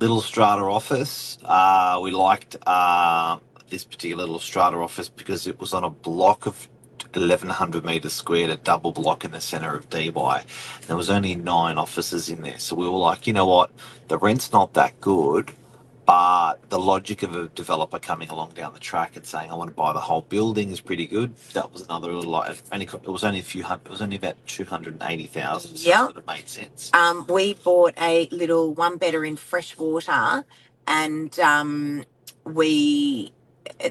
Little 0.00 0.20
strata 0.20 0.62
office. 0.62 1.38
Uh, 1.44 2.00
we 2.02 2.10
liked 2.10 2.56
uh, 2.66 3.38
this 3.70 3.84
particular 3.84 4.24
little 4.24 4.38
strata 4.38 4.76
office 4.76 5.08
because 5.08 5.46
it 5.46 5.58
was 5.58 5.72
on 5.72 5.84
a 5.84 5.90
block 5.90 6.46
of 6.46 6.68
1100 7.22 7.84
meters 7.84 8.12
squared, 8.14 8.50
a 8.50 8.56
double 8.58 8.92
block 8.92 9.24
in 9.24 9.32
the 9.32 9.40
center 9.40 9.74
of 9.76 9.90
Dee 9.90 10.10
Why. 10.10 10.44
There 10.86 10.96
was 10.96 11.10
only 11.10 11.34
nine 11.36 11.78
offices 11.78 12.28
in 12.30 12.42
there, 12.42 12.58
so 12.58 12.76
we 12.76 12.88
were 12.88 12.98
like, 12.98 13.26
you 13.26 13.32
know 13.34 13.46
what, 13.46 13.70
the 14.08 14.18
rent's 14.18 14.52
not 14.52 14.74
that 14.74 15.00
good, 15.00 15.52
but 16.06 16.56
the 16.70 16.78
logic 16.78 17.22
of 17.22 17.36
a 17.36 17.48
developer 17.48 17.98
coming 17.98 18.28
along 18.30 18.52
down 18.52 18.72
the 18.74 18.80
track 18.80 19.16
and 19.16 19.26
saying, 19.26 19.50
I 19.50 19.54
want 19.54 19.70
to 19.70 19.76
buy 19.76 19.92
the 19.92 20.00
whole 20.00 20.22
building 20.22 20.70
is 20.70 20.80
pretty 20.80 21.06
good. 21.06 21.34
That 21.54 21.72
was 21.72 21.82
another 21.82 22.12
little 22.12 22.30
like, 22.32 22.58
only 22.72 22.86
it 22.86 23.08
was 23.08 23.24
only 23.24 23.40
a 23.40 23.44
few 23.44 23.64
hundred, 23.64 23.86
it 23.86 23.90
was 23.92 24.02
only 24.02 24.16
about 24.16 24.36
280,000. 24.46 25.76
So 25.76 25.88
Yeah. 25.88 26.02
it 26.02 26.06
sort 26.06 26.16
of 26.18 26.26
made 26.26 26.48
sense. 26.48 26.90
Um, 26.94 27.26
we 27.28 27.54
bought 27.54 27.94
a 28.00 28.28
little 28.32 28.74
one 28.74 28.98
bedder 28.98 29.24
in 29.24 29.36
freshwater, 29.36 30.44
and 30.86 31.38
um, 31.40 32.04
we 32.44 33.32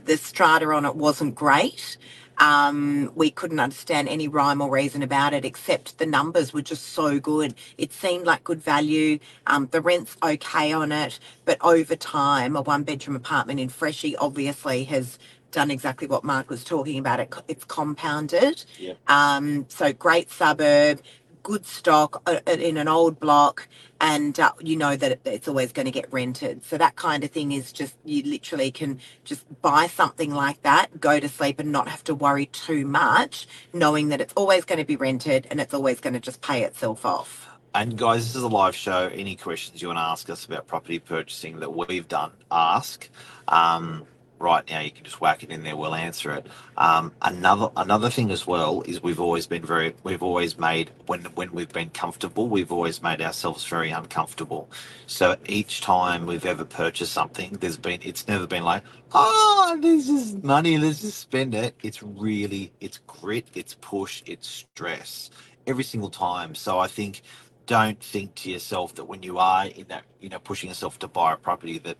the 0.05 0.17
strata 0.17 0.67
on 0.71 0.85
it 0.85 0.95
wasn't 0.95 1.35
great. 1.35 1.97
Um, 2.39 3.11
we 3.15 3.31
couldn't 3.31 3.59
understand 3.59 4.09
any 4.09 4.27
rhyme 4.27 4.61
or 4.61 4.69
reason 4.69 5.03
about 5.03 5.33
it, 5.33 5.45
except 5.45 5.97
the 5.97 6.05
numbers 6.05 6.53
were 6.53 6.61
just 6.61 6.87
so 6.93 7.19
good. 7.19 7.55
It 7.77 7.93
seemed 7.93 8.25
like 8.25 8.43
good 8.43 8.61
value. 8.63 9.19
Um, 9.47 9.67
the 9.71 9.81
rent's 9.81 10.17
okay 10.23 10.73
on 10.73 10.91
it, 10.91 11.19
but 11.45 11.57
over 11.61 11.95
time, 11.95 12.55
a 12.55 12.61
one 12.61 12.83
bedroom 12.83 13.15
apartment 13.15 13.59
in 13.59 13.69
Freshie 13.69 14.15
obviously 14.17 14.83
has 14.85 15.19
done 15.51 15.71
exactly 15.71 16.07
what 16.07 16.23
Mark 16.23 16.49
was 16.49 16.63
talking 16.63 16.99
about. 16.99 17.19
It 17.19 17.33
it's 17.47 17.65
compounded. 17.65 18.65
Yep. 18.79 18.97
Um, 19.09 19.65
so 19.69 19.93
great 19.93 20.31
suburb, 20.31 21.01
good 21.43 21.65
stock 21.65 22.21
uh, 22.27 22.39
uh, 22.47 22.51
in 22.51 22.77
an 22.77 22.87
old 22.87 23.19
block, 23.19 23.67
and 24.01 24.39
uh, 24.39 24.51
you 24.59 24.75
know 24.75 24.95
that 24.95 25.19
it's 25.25 25.47
always 25.47 25.71
going 25.71 25.85
to 25.85 25.91
get 25.91 26.11
rented. 26.11 26.63
So 26.65 26.77
that 26.77 26.95
kind 26.95 27.23
of 27.23 27.31
thing 27.31 27.51
is 27.51 27.71
just 27.71 27.95
you 28.03 28.23
literally 28.23 28.71
can 28.71 28.99
just 29.23 29.43
buy 29.61 29.87
something 29.87 30.33
like 30.33 30.61
that, 30.63 30.99
go 30.99 31.19
to 31.19 31.29
sleep, 31.29 31.59
and 31.59 31.71
not 31.71 31.87
have 31.87 32.03
to 32.05 32.15
worry 32.15 32.47
too 32.47 32.85
much, 32.85 33.47
knowing 33.73 34.09
that 34.09 34.21
it's 34.21 34.33
always 34.33 34.65
going 34.65 34.79
to 34.79 34.85
be 34.85 34.95
rented 34.95 35.47
and 35.49 35.59
it's 35.59 35.73
always 35.73 35.99
going 35.99 36.13
to 36.13 36.19
just 36.19 36.41
pay 36.41 36.63
itself 36.63 37.05
off. 37.05 37.47
And 37.73 37.97
guys, 37.97 38.25
this 38.25 38.35
is 38.37 38.43
a 38.43 38.47
live 38.47 38.75
show. 38.75 39.09
Any 39.13 39.35
questions 39.35 39.81
you 39.81 39.89
want 39.89 39.97
to 39.97 40.03
ask 40.03 40.29
us 40.29 40.45
about 40.45 40.65
property 40.65 40.97
purchasing 40.97 41.59
that 41.59 41.71
we've 41.71 42.07
done, 42.07 42.31
ask. 42.49 43.09
Um, 43.49 44.05
right 44.45 44.69
now, 44.69 44.81
you 44.81 44.91
can 44.91 45.05
just 45.05 45.21
whack 45.21 45.43
it 45.43 45.51
in 45.51 45.63
there. 45.63 45.77
We'll 45.77 45.95
answer 45.95 46.33
it. 46.33 46.47
Um, 46.77 47.13
another 47.23 47.69
another 47.77 48.09
thing 48.11 48.31
as 48.31 48.47
well 48.47 48.83
is 48.83 49.03
we've 49.03 49.19
always 49.21 49.47
been 49.47 49.65
very 49.65 49.95
we've 50.03 50.23
always 50.23 50.57
made 50.59 50.91
when 51.07 51.23
when 51.39 51.51
we've 51.53 51.73
been 51.73 51.91
comfortable, 51.91 52.49
we've 52.49 52.71
always 52.71 53.03
made 53.03 53.21
ourselves 53.21 53.65
very 53.65 53.91
uncomfortable. 53.91 54.71
So 55.07 55.37
each 55.47 55.81
time 55.81 56.27
we've 56.27 56.45
ever 56.45 56.65
purchased 56.65 57.13
something, 57.13 57.53
there's 57.61 57.77
been 57.77 58.01
it's 58.03 58.27
never 58.29 58.47
been 58.47 58.63
like, 58.65 58.83
oh, 59.13 59.79
this 59.81 60.09
is 60.09 60.35
money, 60.43 60.77
let's 60.79 61.01
just 61.01 61.19
spend 61.19 61.55
it. 61.55 61.75
It's 61.83 62.03
really 62.03 62.73
it's 62.81 62.99
grit, 63.07 63.47
it's 63.55 63.75
push, 63.81 64.23
it's 64.27 64.47
stress 64.47 65.31
every 65.67 65.85
single 65.85 66.11
time. 66.11 66.55
So 66.55 66.79
I 66.79 66.87
think 66.87 67.23
don't 67.67 68.01
think 68.01 68.35
to 68.35 68.51
yourself 68.51 68.95
that 68.95 69.05
when 69.05 69.23
you 69.23 69.39
are 69.39 69.67
in 69.67 69.87
that, 69.89 70.03
you 70.21 70.29
know, 70.29 70.39
pushing 70.39 70.69
yourself 70.69 70.99
to 70.99 71.09
buy 71.09 71.33
a 71.33 71.37
property 71.37 71.79
that 71.79 71.97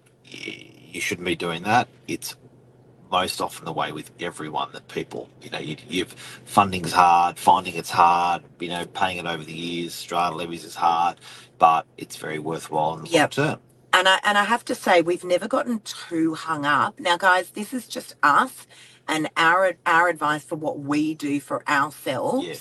you 0.95 1.01
shouldn't 1.01 1.27
be 1.27 1.37
doing 1.37 1.63
that. 1.63 1.89
It's 2.07 2.35
most 3.11 3.41
often 3.41 3.65
the 3.65 3.73
way 3.73 3.91
with 3.93 4.11
everyone 4.19 4.69
that 4.73 4.87
people, 4.89 5.29
you 5.41 5.49
know, 5.51 5.59
you, 5.59 5.77
you've 5.89 6.13
funding's 6.45 6.93
hard, 6.93 7.39
finding 7.39 7.75
it's 7.75 7.91
hard, 7.91 8.43
you 8.59 8.69
know, 8.69 8.85
paying 8.87 9.17
it 9.19 9.27
over 9.27 9.43
the 9.43 9.53
years, 9.53 9.93
strata 9.95 10.35
levies 10.35 10.65
is 10.65 10.75
hard, 10.75 11.17
but 11.59 11.85
it's 11.97 12.17
very 12.17 12.39
worthwhile 12.39 12.95
in 12.95 13.01
the 13.05 13.09
Yep. 13.11 13.21
long 13.21 13.29
term. 13.29 13.59
And 13.93 14.07
I 14.07 14.19
and 14.23 14.37
I 14.37 14.43
have 14.45 14.65
to 14.67 14.75
say 14.75 15.01
we've 15.01 15.23
never 15.23 15.47
gotten 15.47 15.79
too 15.81 16.35
hung 16.35 16.65
up. 16.65 16.99
Now, 16.99 17.17
guys, 17.17 17.51
this 17.51 17.73
is 17.73 17.87
just 17.87 18.15
us 18.23 18.67
and 19.07 19.29
our 19.37 19.73
our 19.85 20.09
advice 20.09 20.43
for 20.45 20.55
what 20.55 20.79
we 20.79 21.15
do 21.15 21.39
for 21.41 21.67
ourselves. 21.69 22.47
Yeah. 22.47 22.55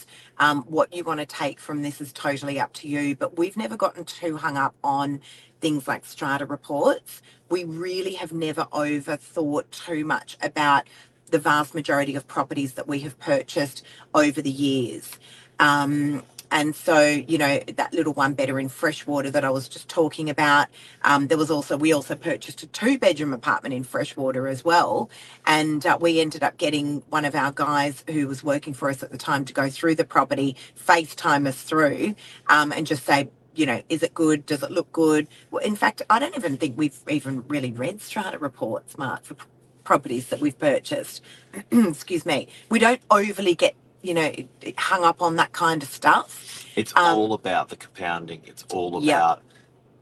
Um, 0.50 0.62
what 0.62 0.92
you 0.94 1.04
want 1.04 1.20
to 1.20 1.26
take 1.26 1.60
from 1.60 1.82
this 1.82 2.00
is 2.00 2.12
totally 2.14 2.60
up 2.60 2.72
to 2.74 2.88
you. 2.88 3.16
But 3.16 3.38
we've 3.38 3.58
never 3.58 3.76
gotten 3.76 4.04
too 4.06 4.38
hung 4.38 4.56
up 4.56 4.74
on 4.84 5.20
things 5.64 5.88
like 5.88 6.04
strata 6.04 6.44
reports. 6.44 7.22
We 7.48 7.64
really 7.64 8.12
have 8.16 8.32
never 8.32 8.64
overthought 8.66 9.70
too 9.70 10.04
much 10.04 10.36
about 10.42 10.84
the 11.30 11.38
vast 11.38 11.74
majority 11.74 12.14
of 12.16 12.28
properties 12.28 12.74
that 12.74 12.86
we 12.86 13.00
have 13.00 13.18
purchased 13.18 13.82
over 14.14 14.42
the 14.42 14.50
years. 14.50 15.18
Um, 15.58 16.22
and 16.50 16.76
so, 16.76 17.00
you 17.00 17.38
know, 17.38 17.60
that 17.76 17.94
little 17.94 18.12
one 18.12 18.34
better 18.34 18.60
in 18.60 18.68
freshwater 18.68 19.30
that 19.30 19.42
I 19.42 19.48
was 19.48 19.66
just 19.66 19.88
talking 19.88 20.28
about. 20.28 20.68
Um, 21.02 21.28
there 21.28 21.38
was 21.38 21.50
also, 21.50 21.78
we 21.78 21.94
also 21.94 22.14
purchased 22.14 22.62
a 22.62 22.66
two 22.66 22.98
bedroom 22.98 23.32
apartment 23.32 23.74
in 23.74 23.84
freshwater 23.84 24.46
as 24.46 24.66
well. 24.66 25.08
And 25.46 25.86
uh, 25.86 25.96
we 25.98 26.20
ended 26.20 26.42
up 26.42 26.58
getting 26.58 27.02
one 27.08 27.24
of 27.24 27.34
our 27.34 27.52
guys 27.52 28.04
who 28.10 28.28
was 28.28 28.44
working 28.44 28.74
for 28.74 28.90
us 28.90 29.02
at 29.02 29.10
the 29.12 29.18
time 29.18 29.46
to 29.46 29.54
go 29.54 29.70
through 29.70 29.94
the 29.94 30.04
property, 30.04 30.56
FaceTime 30.78 31.48
us 31.48 31.62
through, 31.62 32.14
um, 32.48 32.70
and 32.70 32.86
just 32.86 33.06
say, 33.06 33.30
you 33.56 33.66
know, 33.66 33.82
is 33.90 34.02
it 34.02 34.14
good? 34.14 34.46
Does 34.46 34.62
it 34.62 34.70
look 34.72 34.92
good? 34.92 35.28
Well, 35.50 35.64
in 35.64 35.76
fact, 35.76 36.02
I 36.10 36.18
don't 36.20 36.36
even 36.36 36.56
think 36.58 36.78
we've 36.78 36.98
even 37.08 37.44
really 37.48 37.72
read 37.72 38.02
strata 38.02 38.38
reports, 38.38 38.98
Mark, 38.98 39.24
for 39.24 39.34
p- 39.34 39.44
properties 39.84 40.28
that 40.28 40.40
we've 40.40 40.58
purchased. 40.58 41.22
Excuse 41.72 42.26
me. 42.26 42.48
We 42.70 42.78
don't 42.80 43.02
overly 43.10 43.54
get, 43.56 43.74
you 44.02 44.14
know, 44.14 44.32
hung 44.78 45.04
up 45.04 45.22
on 45.22 45.36
that 45.36 45.52
kind 45.52 45.82
of 45.82 45.88
stuff. 45.90 46.66
It's 46.76 46.94
Um, 46.96 47.16
all 47.16 47.34
about 47.34 47.70
the 47.70 47.76
compounding. 47.76 48.42
It's 48.46 48.64
all 48.72 49.02
Yeah. 49.02 49.16
about 49.16 49.42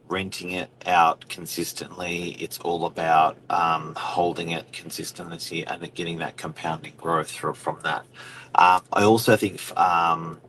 renting 0.09 0.53
it 0.53 0.71
out 0.87 1.29
consistently. 1.29 2.37
It's 2.41 2.59
all 2.61 2.87
about 2.87 3.39
um, 3.51 3.95
holding 3.97 4.51
it 4.51 4.73
consistency 4.73 5.67
and 5.67 5.93
getting 5.95 6.19
that 6.19 6.37
compounding 6.37 6.95
growth 6.99 7.31
through, 7.31 7.55
from 7.55 7.79
that. 7.85 8.05
Um, 8.57 8.83
I 8.93 9.05
also 9.05 9.37
think 9.37 9.61
um, 9.79 10.41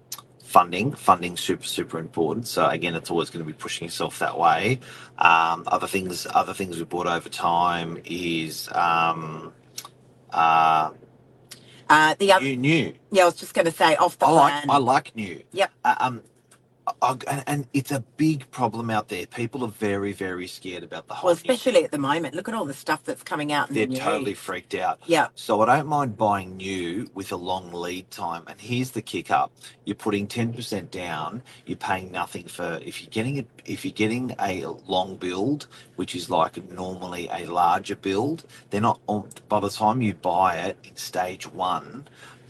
funding, 0.55 0.88
funding 1.10 1.36
super 1.38 1.65
super 1.77 2.00
important. 2.07 2.48
So 2.48 2.62
again, 2.77 2.95
it's 3.00 3.12
always 3.12 3.29
going 3.31 3.45
to 3.45 3.51
be 3.53 3.57
pushing 3.65 3.86
yourself 3.88 4.19
that 4.19 4.38
way. 4.45 4.79
Um, 5.19 5.57
other 5.75 5.88
things, 5.95 6.27
other 6.41 6.55
things 6.60 6.77
we 6.79 6.86
bought 6.86 7.07
over 7.07 7.29
time 7.29 7.91
is 8.05 8.69
um, 8.74 9.53
uh, 10.31 10.91
Uh, 11.89 12.15
the 12.19 12.31
other, 12.33 12.45
new 12.45 12.57
new. 12.57 12.95
yeah, 13.12 13.24
I 13.24 13.27
was 13.27 13.36
just 13.36 13.53
going 13.55 13.65
to 13.65 13.72
say 13.83 13.95
off 13.98 14.17
the 14.19 14.27
I 14.27 14.31
like. 14.31 14.53
I 14.69 14.77
like 14.79 15.15
new. 15.15 15.43
Yep. 15.53 15.72
Uh, 15.86 15.95
um, 16.00 16.24
I, 17.01 17.17
and, 17.27 17.43
and 17.47 17.67
it's 17.73 17.91
a 17.91 18.01
big 18.17 18.49
problem 18.51 18.89
out 18.89 19.07
there. 19.07 19.25
People 19.25 19.63
are 19.63 19.69
very, 19.69 20.11
very 20.11 20.47
scared 20.47 20.83
about 20.83 21.07
the 21.07 21.13
whole. 21.13 21.29
Well, 21.29 21.35
thing. 21.35 21.51
especially 21.51 21.83
at 21.85 21.91
the 21.91 21.97
moment. 21.97 22.35
Look 22.35 22.49
at 22.49 22.55
all 22.55 22.65
the 22.65 22.73
stuff 22.73 23.03
that's 23.03 23.23
coming 23.23 23.53
out 23.53 23.69
They're 23.69 23.87
the 23.87 23.95
totally 23.95 24.33
freaked 24.33 24.75
out. 24.75 24.99
Yeah. 25.05 25.27
So 25.35 25.61
I 25.61 25.77
don't 25.77 25.87
mind 25.87 26.17
buying 26.17 26.57
new 26.57 27.09
with 27.13 27.31
a 27.31 27.37
long 27.37 27.71
lead 27.71 28.11
time. 28.11 28.43
And 28.47 28.59
here's 28.59 28.91
the 28.91 29.01
kick 29.01 29.31
up: 29.31 29.51
you're 29.85 29.95
putting 29.95 30.27
ten 30.27 30.53
percent 30.53 30.91
down. 30.91 31.41
You're 31.65 31.77
paying 31.77 32.11
nothing 32.11 32.47
for 32.47 32.79
if 32.83 33.01
you're 33.01 33.11
getting 33.11 33.37
it. 33.37 33.47
If 33.65 33.85
you're 33.85 33.93
getting 33.93 34.35
a 34.41 34.65
long 34.87 35.15
build, 35.15 35.67
which 35.95 36.15
is 36.15 36.29
like 36.29 36.69
normally 36.71 37.29
a 37.31 37.45
larger 37.45 37.95
build, 37.95 38.43
they're 38.69 38.81
not. 38.81 38.99
On, 39.07 39.29
by 39.47 39.59
the 39.59 39.69
time 39.69 40.01
you 40.01 40.13
buy 40.15 40.57
it 40.57 40.77
in 40.83 40.95
stage 40.97 41.47
one, 41.47 42.07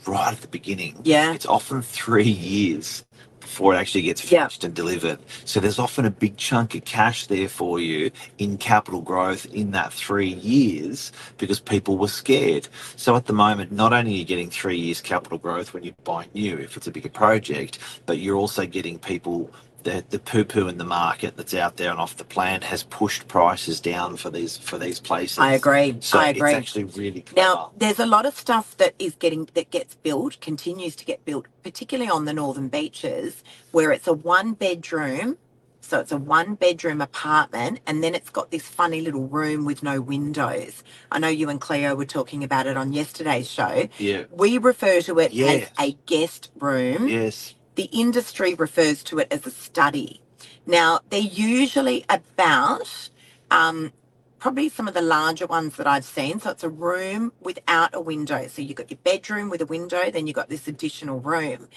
right 0.07 0.33
at 0.33 0.41
the 0.41 0.47
beginning, 0.47 0.97
Yeah. 1.03 1.33
it's 1.33 1.45
often 1.45 1.81
three 1.81 2.29
years 2.29 3.03
before 3.39 3.75
it 3.75 3.77
actually 3.77 4.03
gets 4.03 4.23
Yeah. 4.31 4.41
finished 4.41 4.63
and 4.63 4.73
delivered. 4.73 5.19
So 5.45 5.59
there's 5.59 5.79
often 5.79 6.05
a 6.05 6.11
big 6.11 6.37
chunk 6.37 6.75
of 6.75 6.85
cash 6.85 7.27
there 7.27 7.49
for 7.49 7.79
you 7.79 8.11
in 8.39 8.57
capital 8.57 9.01
growth 9.01 9.45
in 9.47 9.71
that 9.71 9.93
three 9.93 10.33
years 10.33 11.11
because 11.37 11.59
people 11.59 11.97
were 11.97 12.07
scared. 12.07 12.67
So 12.95 13.15
at 13.15 13.25
the 13.27 13.33
moment, 13.33 13.71
not 13.71 13.93
only 13.93 14.13
are 14.13 14.17
you 14.17 14.25
getting 14.25 14.49
three 14.49 14.77
years 14.77 15.01
capital 15.01 15.37
growth 15.37 15.73
when 15.73 15.83
you 15.83 15.93
buy 16.03 16.27
new, 16.33 16.57
if 16.57 16.77
it's 16.77 16.87
a 16.87 16.91
bigger 16.91 17.09
project, 17.09 17.79
but 18.05 18.19
you're 18.19 18.37
also 18.37 18.65
getting 18.65 18.99
people. 18.99 19.51
The, 19.83 20.03
the 20.09 20.19
poo 20.19 20.45
poo 20.45 20.67
in 20.69 20.77
the 20.77 20.85
market 20.85 21.35
that's 21.35 21.53
out 21.53 21.77
there 21.77 21.91
and 21.91 21.99
off 21.99 22.15
the 22.17 22.23
plan 22.23 22.61
has 22.61 22.83
pushed 22.83 23.27
prices 23.27 23.81
down 23.81 24.15
for 24.17 24.29
these 24.29 24.57
for 24.57 24.77
these 24.77 24.99
places. 24.99 25.39
I 25.39 25.53
agree. 25.53 25.97
So 25.99 26.19
I 26.19 26.29
agree. 26.29 26.51
it's 26.51 26.57
actually 26.57 26.85
really 26.85 27.21
clever. 27.21 27.47
Now, 27.47 27.71
there's 27.77 27.99
a 27.99 28.05
lot 28.05 28.25
of 28.25 28.37
stuff 28.37 28.77
that 28.77 28.95
is 28.97 29.15
getting 29.15 29.49
that 29.55 29.71
gets 29.71 29.95
built, 29.95 30.39
continues 30.39 30.95
to 30.97 31.05
get 31.05 31.25
built, 31.25 31.47
particularly 31.63 32.09
on 32.09 32.25
the 32.25 32.33
northern 32.33 32.69
beaches, 32.69 33.43
where 33.71 33.91
it's 33.91 34.07
a 34.07 34.13
one 34.13 34.53
bedroom. 34.53 35.37
So 35.81 35.99
it's 35.99 36.13
a 36.13 36.17
one 36.17 36.55
bedroom 36.55 37.01
apartment, 37.01 37.81
and 37.85 38.01
then 38.01 38.15
it's 38.15 38.29
got 38.29 38.51
this 38.51 38.63
funny 38.65 39.01
little 39.01 39.27
room 39.27 39.65
with 39.65 39.83
no 39.83 39.99
windows. 39.99 40.81
I 41.11 41.19
know 41.19 41.27
you 41.27 41.49
and 41.49 41.59
Cleo 41.59 41.93
were 41.93 42.05
talking 42.05 42.41
about 42.41 42.67
it 42.67 42.77
on 42.77 42.93
yesterday's 42.93 43.49
show. 43.51 43.89
yeah. 43.97 44.23
We 44.31 44.57
refer 44.59 45.01
to 45.01 45.19
it 45.19 45.33
Yes. 45.33 45.69
as 45.77 45.89
a 45.89 45.97
guest 46.05 46.51
room. 46.57 47.09
Yes. 47.09 47.55
The 47.75 47.89
industry 47.91 48.53
refers 48.55 49.03
to 49.05 49.19
it 49.19 49.27
as 49.31 49.45
a 49.47 49.51
study. 49.51 50.21
Now, 50.65 51.01
they're 51.09 51.19
usually 51.19 52.05
about 52.09 53.09
um, 53.51 53.93
probably 54.39 54.69
some 54.69 54.87
of 54.87 54.93
the 54.93 55.01
larger 55.01 55.47
ones 55.47 55.77
that 55.77 55.87
I've 55.87 56.05
seen. 56.05 56.39
So 56.39 56.51
it's 56.51 56.63
a 56.63 56.69
room 56.69 57.33
without 57.41 57.95
a 57.95 58.01
window. 58.01 58.47
So 58.47 58.61
you've 58.61 58.77
got 58.77 58.91
your 58.91 58.99
bedroom 59.03 59.49
with 59.49 59.61
a 59.61 59.65
window, 59.65 60.11
then 60.11 60.27
you've 60.27 60.35
got 60.35 60.49
this 60.49 60.67
additional 60.67 61.19
room. 61.19 61.69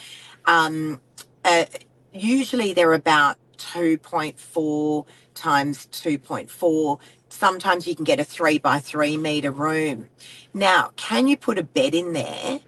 Um, 0.46 1.00
uh, 1.44 1.66
usually 2.12 2.72
they're 2.74 2.94
about 2.94 3.38
2.4 3.58 5.06
times 5.34 5.86
2.4. 5.92 7.00
Sometimes 7.28 7.86
you 7.86 7.94
can 7.94 8.04
get 8.04 8.20
a 8.20 8.24
three 8.24 8.58
by 8.58 8.80
three 8.80 9.16
meter 9.16 9.50
room. 9.50 10.08
Now, 10.54 10.92
can 10.96 11.28
you 11.28 11.36
put 11.36 11.58
a 11.58 11.62
bed 11.62 11.94
in 11.94 12.12
there? 12.12 12.60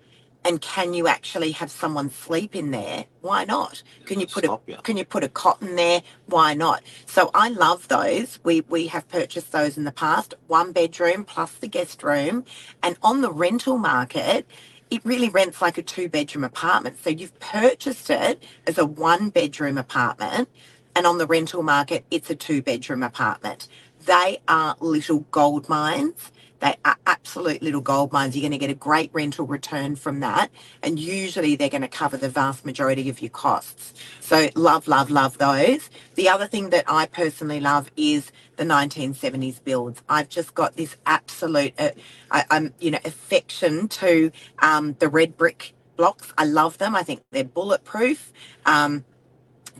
And 0.48 0.60
can 0.62 0.94
you 0.94 1.08
actually 1.08 1.52
have 1.52 1.70
someone 1.70 2.10
sleep 2.10 2.56
in 2.56 2.72
there? 2.72 3.06
Why 3.22 3.44
not? 3.46 3.84
Can 4.06 4.20
you 4.20 4.28
put 4.28 4.44
a 4.44 4.48
Stop 4.48 4.64
you. 4.68 4.78
can 4.84 4.98
you 4.98 5.06
put 5.06 5.24
a 5.24 5.30
cot 5.30 5.62
in 5.62 5.76
there? 5.76 6.02
Why 6.26 6.54
not? 6.54 6.82
So 7.06 7.30
I 7.34 7.50
love 7.50 7.88
those. 7.88 8.40
We 8.44 8.62
we 8.62 8.88
have 8.88 9.08
purchased 9.08 9.52
those 9.52 9.78
in 9.78 9.84
the 9.84 9.92
past. 9.92 10.34
One 10.48 10.72
bedroom 10.72 11.24
plus 11.26 11.52
the 11.52 11.68
guest 11.68 12.02
room, 12.04 12.44
and 12.82 12.96
on 13.04 13.22
the 13.22 13.32
rental 13.32 13.78
market, 13.78 14.46
it 14.90 15.02
really 15.06 15.30
rents 15.30 15.62
like 15.62 15.78
a 15.78 15.82
two 15.84 16.10
bedroom 16.10 16.44
apartment. 16.44 16.98
So 17.04 17.10
you've 17.10 17.38
purchased 17.40 18.10
it 18.10 18.42
as 18.66 18.78
a 18.78 18.86
one 18.86 19.30
bedroom 19.30 19.78
apartment, 19.78 20.50
and 20.96 21.06
on 21.06 21.18
the 21.18 21.28
rental 21.28 21.62
market, 21.64 22.04
it's 22.10 22.30
a 22.30 22.36
two 22.36 22.62
bedroom 22.62 23.04
apartment. 23.04 23.68
They 24.06 24.40
are 24.48 24.76
little 24.80 25.20
gold 25.32 25.70
mines. 25.70 26.32
They 26.60 26.74
are 26.84 26.96
absolute 27.06 27.62
little 27.62 27.80
gold 27.80 28.12
mines. 28.12 28.36
You're 28.36 28.42
going 28.42 28.52
to 28.52 28.58
get 28.58 28.70
a 28.70 28.74
great 28.74 29.10
rental 29.12 29.46
return 29.46 29.96
from 29.96 30.20
that. 30.20 30.50
And 30.82 30.98
usually 30.98 31.56
they're 31.56 31.68
going 31.68 31.82
to 31.82 31.88
cover 31.88 32.16
the 32.16 32.28
vast 32.28 32.64
majority 32.64 33.08
of 33.08 33.20
your 33.20 33.30
costs. 33.30 33.94
So 34.20 34.48
love, 34.54 34.88
love, 34.88 35.10
love 35.10 35.38
those. 35.38 35.90
The 36.14 36.28
other 36.28 36.46
thing 36.46 36.70
that 36.70 36.84
I 36.88 37.06
personally 37.06 37.60
love 37.60 37.90
is 37.96 38.32
the 38.56 38.64
1970s 38.64 39.62
builds. 39.62 40.02
I've 40.08 40.28
just 40.28 40.54
got 40.54 40.76
this 40.76 40.96
absolute, 41.06 41.74
uh, 41.78 41.90
I, 42.30 42.44
I'm, 42.50 42.74
you 42.80 42.90
know, 42.90 42.98
affection 43.04 43.88
to 43.88 44.32
um, 44.60 44.96
the 44.98 45.08
red 45.08 45.36
brick 45.36 45.74
blocks. 45.96 46.32
I 46.38 46.44
love 46.44 46.78
them. 46.78 46.94
I 46.96 47.02
think 47.02 47.22
they're 47.30 47.44
bulletproof. 47.44 48.32
Um, 48.66 49.04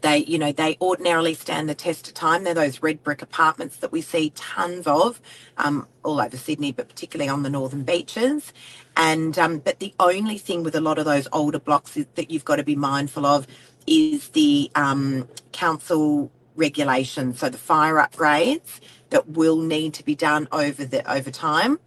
they, 0.00 0.18
you 0.18 0.38
know, 0.38 0.52
they 0.52 0.76
ordinarily 0.80 1.34
stand 1.34 1.68
the 1.68 1.74
test 1.74 2.08
of 2.08 2.14
time. 2.14 2.44
They're 2.44 2.54
those 2.54 2.82
red 2.82 3.02
brick 3.02 3.22
apartments 3.22 3.76
that 3.78 3.92
we 3.92 4.00
see 4.00 4.30
tons 4.30 4.86
of 4.86 5.20
um, 5.56 5.86
all 6.04 6.20
over 6.20 6.36
Sydney, 6.36 6.72
but 6.72 6.88
particularly 6.88 7.28
on 7.28 7.42
the 7.42 7.50
northern 7.50 7.82
beaches. 7.82 8.52
And 8.96 9.38
um, 9.38 9.58
but 9.58 9.78
the 9.78 9.94
only 10.00 10.38
thing 10.38 10.62
with 10.62 10.74
a 10.74 10.80
lot 10.80 10.98
of 10.98 11.04
those 11.04 11.28
older 11.32 11.58
blocks 11.58 11.96
is 11.96 12.06
that 12.14 12.30
you've 12.30 12.44
got 12.44 12.56
to 12.56 12.64
be 12.64 12.76
mindful 12.76 13.26
of 13.26 13.46
is 13.86 14.28
the 14.30 14.70
um, 14.74 15.28
council 15.52 16.30
regulations. 16.56 17.38
So 17.38 17.48
the 17.48 17.58
fire 17.58 17.94
upgrades 17.94 18.80
that 19.10 19.28
will 19.28 19.58
need 19.58 19.94
to 19.94 20.04
be 20.04 20.14
done 20.14 20.48
over 20.52 20.84
the 20.84 21.10
over 21.10 21.30
time. 21.30 21.78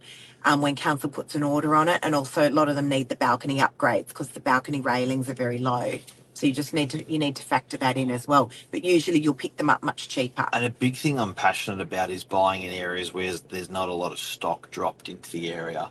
Um, 0.44 0.60
when 0.60 0.74
council 0.74 1.08
puts 1.08 1.36
an 1.36 1.44
order 1.44 1.76
on 1.76 1.88
it, 1.88 2.00
and 2.02 2.16
also 2.16 2.48
a 2.48 2.50
lot 2.50 2.68
of 2.68 2.74
them 2.74 2.88
need 2.88 3.08
the 3.08 3.14
balcony 3.14 3.60
upgrades 3.60 4.08
because 4.08 4.30
the 4.30 4.40
balcony 4.40 4.80
railings 4.80 5.28
are 5.28 5.34
very 5.34 5.58
low. 5.58 6.00
So 6.34 6.46
you 6.46 6.52
just 6.52 6.74
need 6.74 6.90
to 6.90 7.12
you 7.12 7.18
need 7.18 7.36
to 7.36 7.42
factor 7.42 7.76
that 7.78 7.96
in 7.96 8.10
as 8.10 8.26
well. 8.26 8.50
But 8.70 8.84
usually 8.84 9.20
you'll 9.20 9.34
pick 9.34 9.56
them 9.56 9.70
up 9.70 9.82
much 9.82 10.08
cheaper. 10.08 10.46
And 10.52 10.64
a 10.64 10.70
big 10.70 10.96
thing 10.96 11.18
I'm 11.18 11.34
passionate 11.34 11.80
about 11.80 12.10
is 12.10 12.24
buying 12.24 12.62
in 12.62 12.72
areas 12.72 13.14
where 13.14 13.34
there's 13.50 13.70
not 13.70 13.88
a 13.88 13.94
lot 13.94 14.12
of 14.12 14.18
stock 14.18 14.70
dropped 14.70 15.08
into 15.08 15.30
the 15.30 15.52
area. 15.52 15.90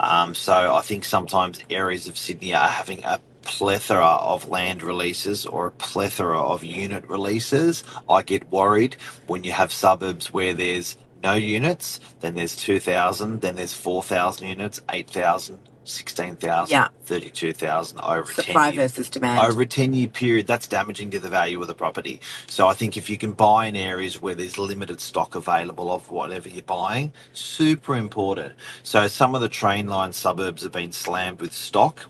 Um, 0.00 0.34
so 0.34 0.74
I 0.74 0.80
think 0.82 1.04
sometimes 1.04 1.60
areas 1.70 2.08
of 2.08 2.18
Sydney 2.18 2.54
are 2.54 2.68
having 2.68 3.04
a 3.04 3.20
plethora 3.42 4.04
of 4.06 4.48
land 4.48 4.82
releases 4.82 5.46
or 5.46 5.68
a 5.68 5.70
plethora 5.72 6.40
of 6.40 6.62
unit 6.64 7.08
releases. 7.08 7.84
I 8.08 8.22
get 8.22 8.50
worried 8.50 8.96
when 9.26 9.44
you 9.44 9.52
have 9.52 9.72
suburbs 9.72 10.32
where 10.32 10.52
there's 10.52 10.96
no 11.22 11.34
units, 11.34 12.00
then 12.20 12.34
there's 12.34 12.56
2,000, 12.56 13.40
then 13.40 13.56
there's 13.56 13.74
4,000 13.74 14.48
units, 14.48 14.80
8,000, 14.90 15.58
16,000, 15.88 16.72
Yeah. 16.72 16.88
32,000 17.06 18.00
over 18.00 18.22
a 18.22 18.26
10 18.26 18.44
Supply 18.46 18.68
year 18.70 18.82
versus 18.88 19.10
demand. 19.10 19.40
over 19.40 19.62
a 19.62 19.66
10 19.66 19.94
year 19.94 20.08
period, 20.08 20.46
that's 20.46 20.66
damaging 20.68 21.10
to 21.12 21.20
the 21.20 21.28
value 21.30 21.60
of 21.60 21.68
the 21.68 21.74
property. 21.74 22.20
So 22.48 22.68
I 22.68 22.74
think 22.74 22.96
if 22.96 23.10
you 23.10 23.18
can 23.18 23.32
buy 23.32 23.66
in 23.66 23.76
areas 23.76 24.22
where 24.22 24.34
there's 24.34 24.58
limited 24.58 25.00
stock 25.00 25.34
available 25.34 25.92
of 25.92 26.10
whatever 26.10 26.48
you're 26.48 26.62
buying, 26.62 27.12
super 27.32 27.96
important. 27.96 28.54
So 28.82 29.08
some 29.08 29.34
of 29.34 29.40
the 29.40 29.48
train 29.48 29.88
line 29.88 30.12
suburbs 30.12 30.62
have 30.62 30.72
been 30.72 30.92
slammed 30.92 31.40
with 31.40 31.52
stock 31.54 32.06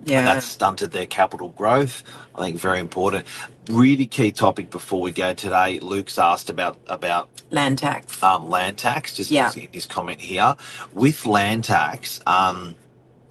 and 0.00 0.10
yeah. 0.10 0.22
that's 0.22 0.46
stunted 0.46 0.92
their 0.92 1.06
capital 1.06 1.50
growth. 1.50 2.02
I 2.34 2.40
think 2.42 2.58
very 2.58 2.80
important. 2.80 3.26
Really 3.70 4.06
key 4.06 4.32
topic 4.32 4.70
before 4.70 5.00
we 5.00 5.12
go 5.12 5.34
today. 5.34 5.78
Luke's 5.80 6.18
asked 6.18 6.50
about 6.50 6.78
about 6.88 7.28
Land 7.50 7.78
tax. 7.78 8.22
um, 8.22 8.48
land 8.48 8.78
tax, 8.78 9.14
just 9.16 9.30
Yeah. 9.30 9.52
in 9.56 9.68
his 9.72 9.86
comment 9.86 10.20
here. 10.20 10.56
With 10.92 11.26
land 11.26 11.64
tax, 11.64 12.20
um, 12.26 12.76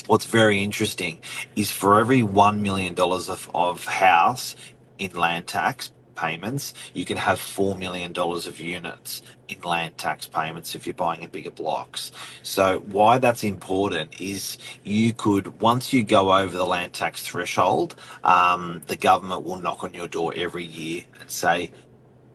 what's 0.09 0.25
very 0.25 0.63
interesting 0.63 1.19
is 1.55 1.69
for 1.71 1.99
every 1.99 2.21
$1 2.21 2.59
million 2.59 2.95
of, 2.99 3.51
of 3.53 3.85
house 3.85 4.55
in 4.97 5.11
land 5.13 5.45
tax 5.45 5.91
payments, 6.15 6.73
you 6.95 7.05
can 7.05 7.15
have 7.15 7.37
$4 7.37 7.77
million 7.77 8.11
of 8.17 8.59
units 8.59 9.21
in 9.49 9.61
land 9.61 9.95
tax 9.99 10.27
payments 10.27 10.73
if 10.73 10.87
you're 10.87 10.95
buying 10.95 11.21
in 11.21 11.29
bigger 11.29 11.51
blocks. 11.51 12.11
So, 12.41 12.79
why 12.87 13.19
that's 13.19 13.43
important 13.43 14.19
is 14.19 14.57
you 14.83 15.13
could, 15.13 15.61
once 15.61 15.93
you 15.93 16.03
go 16.03 16.33
over 16.35 16.57
the 16.57 16.65
land 16.65 16.93
tax 16.93 17.21
threshold, 17.21 17.95
um, 18.23 18.81
the 18.87 18.95
government 18.95 19.43
will 19.43 19.59
knock 19.61 19.83
on 19.83 19.93
your 19.93 20.07
door 20.07 20.33
every 20.35 20.65
year 20.65 21.03
and 21.21 21.29
say, 21.29 21.71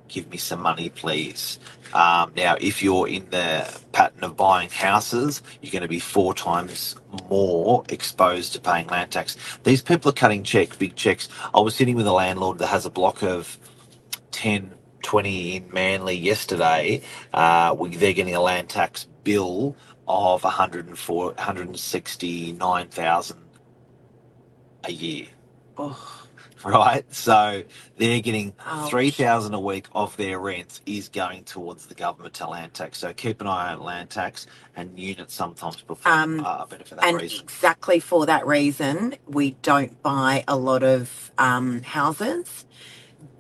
give 0.08 0.30
me 0.30 0.36
some 0.38 0.60
money, 0.62 0.88
please. 0.90 1.58
Um, 1.94 2.32
now, 2.36 2.56
if 2.60 2.82
you're 2.82 3.08
in 3.08 3.28
the 3.30 3.72
pattern 3.92 4.24
of 4.24 4.36
buying 4.36 4.68
houses, 4.70 5.42
you're 5.62 5.72
going 5.72 5.82
to 5.82 5.88
be 5.88 6.00
four 6.00 6.34
times 6.34 6.96
more 7.30 7.84
exposed 7.90 8.52
to 8.54 8.60
paying 8.60 8.86
land 8.88 9.12
tax. 9.12 9.36
These 9.64 9.82
people 9.82 10.10
are 10.10 10.14
cutting 10.14 10.42
checks, 10.44 10.76
big 10.76 10.96
checks. 10.96 11.28
I 11.54 11.60
was 11.60 11.74
sitting 11.76 11.96
with 11.96 12.06
a 12.06 12.12
landlord 12.12 12.58
that 12.58 12.66
has 12.68 12.84
a 12.86 12.90
block 12.90 13.22
of 13.22 13.58
10, 14.32 14.74
20 15.02 15.56
in 15.56 15.70
Manly 15.72 16.16
yesterday. 16.16 17.02
Uh, 17.34 17.76
we, 17.78 17.96
they're 17.96 18.14
getting 18.14 18.36
a 18.36 18.42
land 18.42 18.70
tax 18.70 19.08
bill 19.24 19.76
of 20.08 20.44
104, 20.44 21.26
169,000 21.26 23.38
a 24.84 24.92
year. 24.92 25.26
Oh, 25.78 26.26
Right, 26.70 27.04
so 27.14 27.64
they're 27.98 28.20
getting 28.20 28.54
Ouch. 28.66 28.90
three 28.90 29.10
thousand 29.10 29.54
a 29.54 29.60
week 29.60 29.86
of 29.94 30.16
their 30.16 30.40
rent 30.40 30.80
is 30.86 31.08
going 31.08 31.44
towards 31.44 31.86
the 31.86 31.94
government 31.94 32.34
to 32.36 32.48
land 32.48 32.74
tax. 32.74 32.98
So 32.98 33.12
keep 33.14 33.40
an 33.42 33.48
eye 33.48 33.74
on 33.74 33.82
land 33.82 34.10
tax 34.10 34.46
and 34.76 34.98
units 34.98 35.34
sometimes 35.34 35.76
perform 35.82 36.40
Um, 36.40 36.40
uh, 36.46 36.66
better 36.66 36.84
for 36.84 36.96
that 36.96 37.04
and 37.06 37.20
reason. 37.20 37.40
exactly 37.44 38.00
for 38.00 38.26
that 38.26 38.46
reason, 38.46 39.16
we 39.26 39.52
don't 39.62 40.02
buy 40.02 40.44
a 40.48 40.56
lot 40.56 40.82
of 40.84 41.32
um, 41.38 41.82
houses 41.82 42.66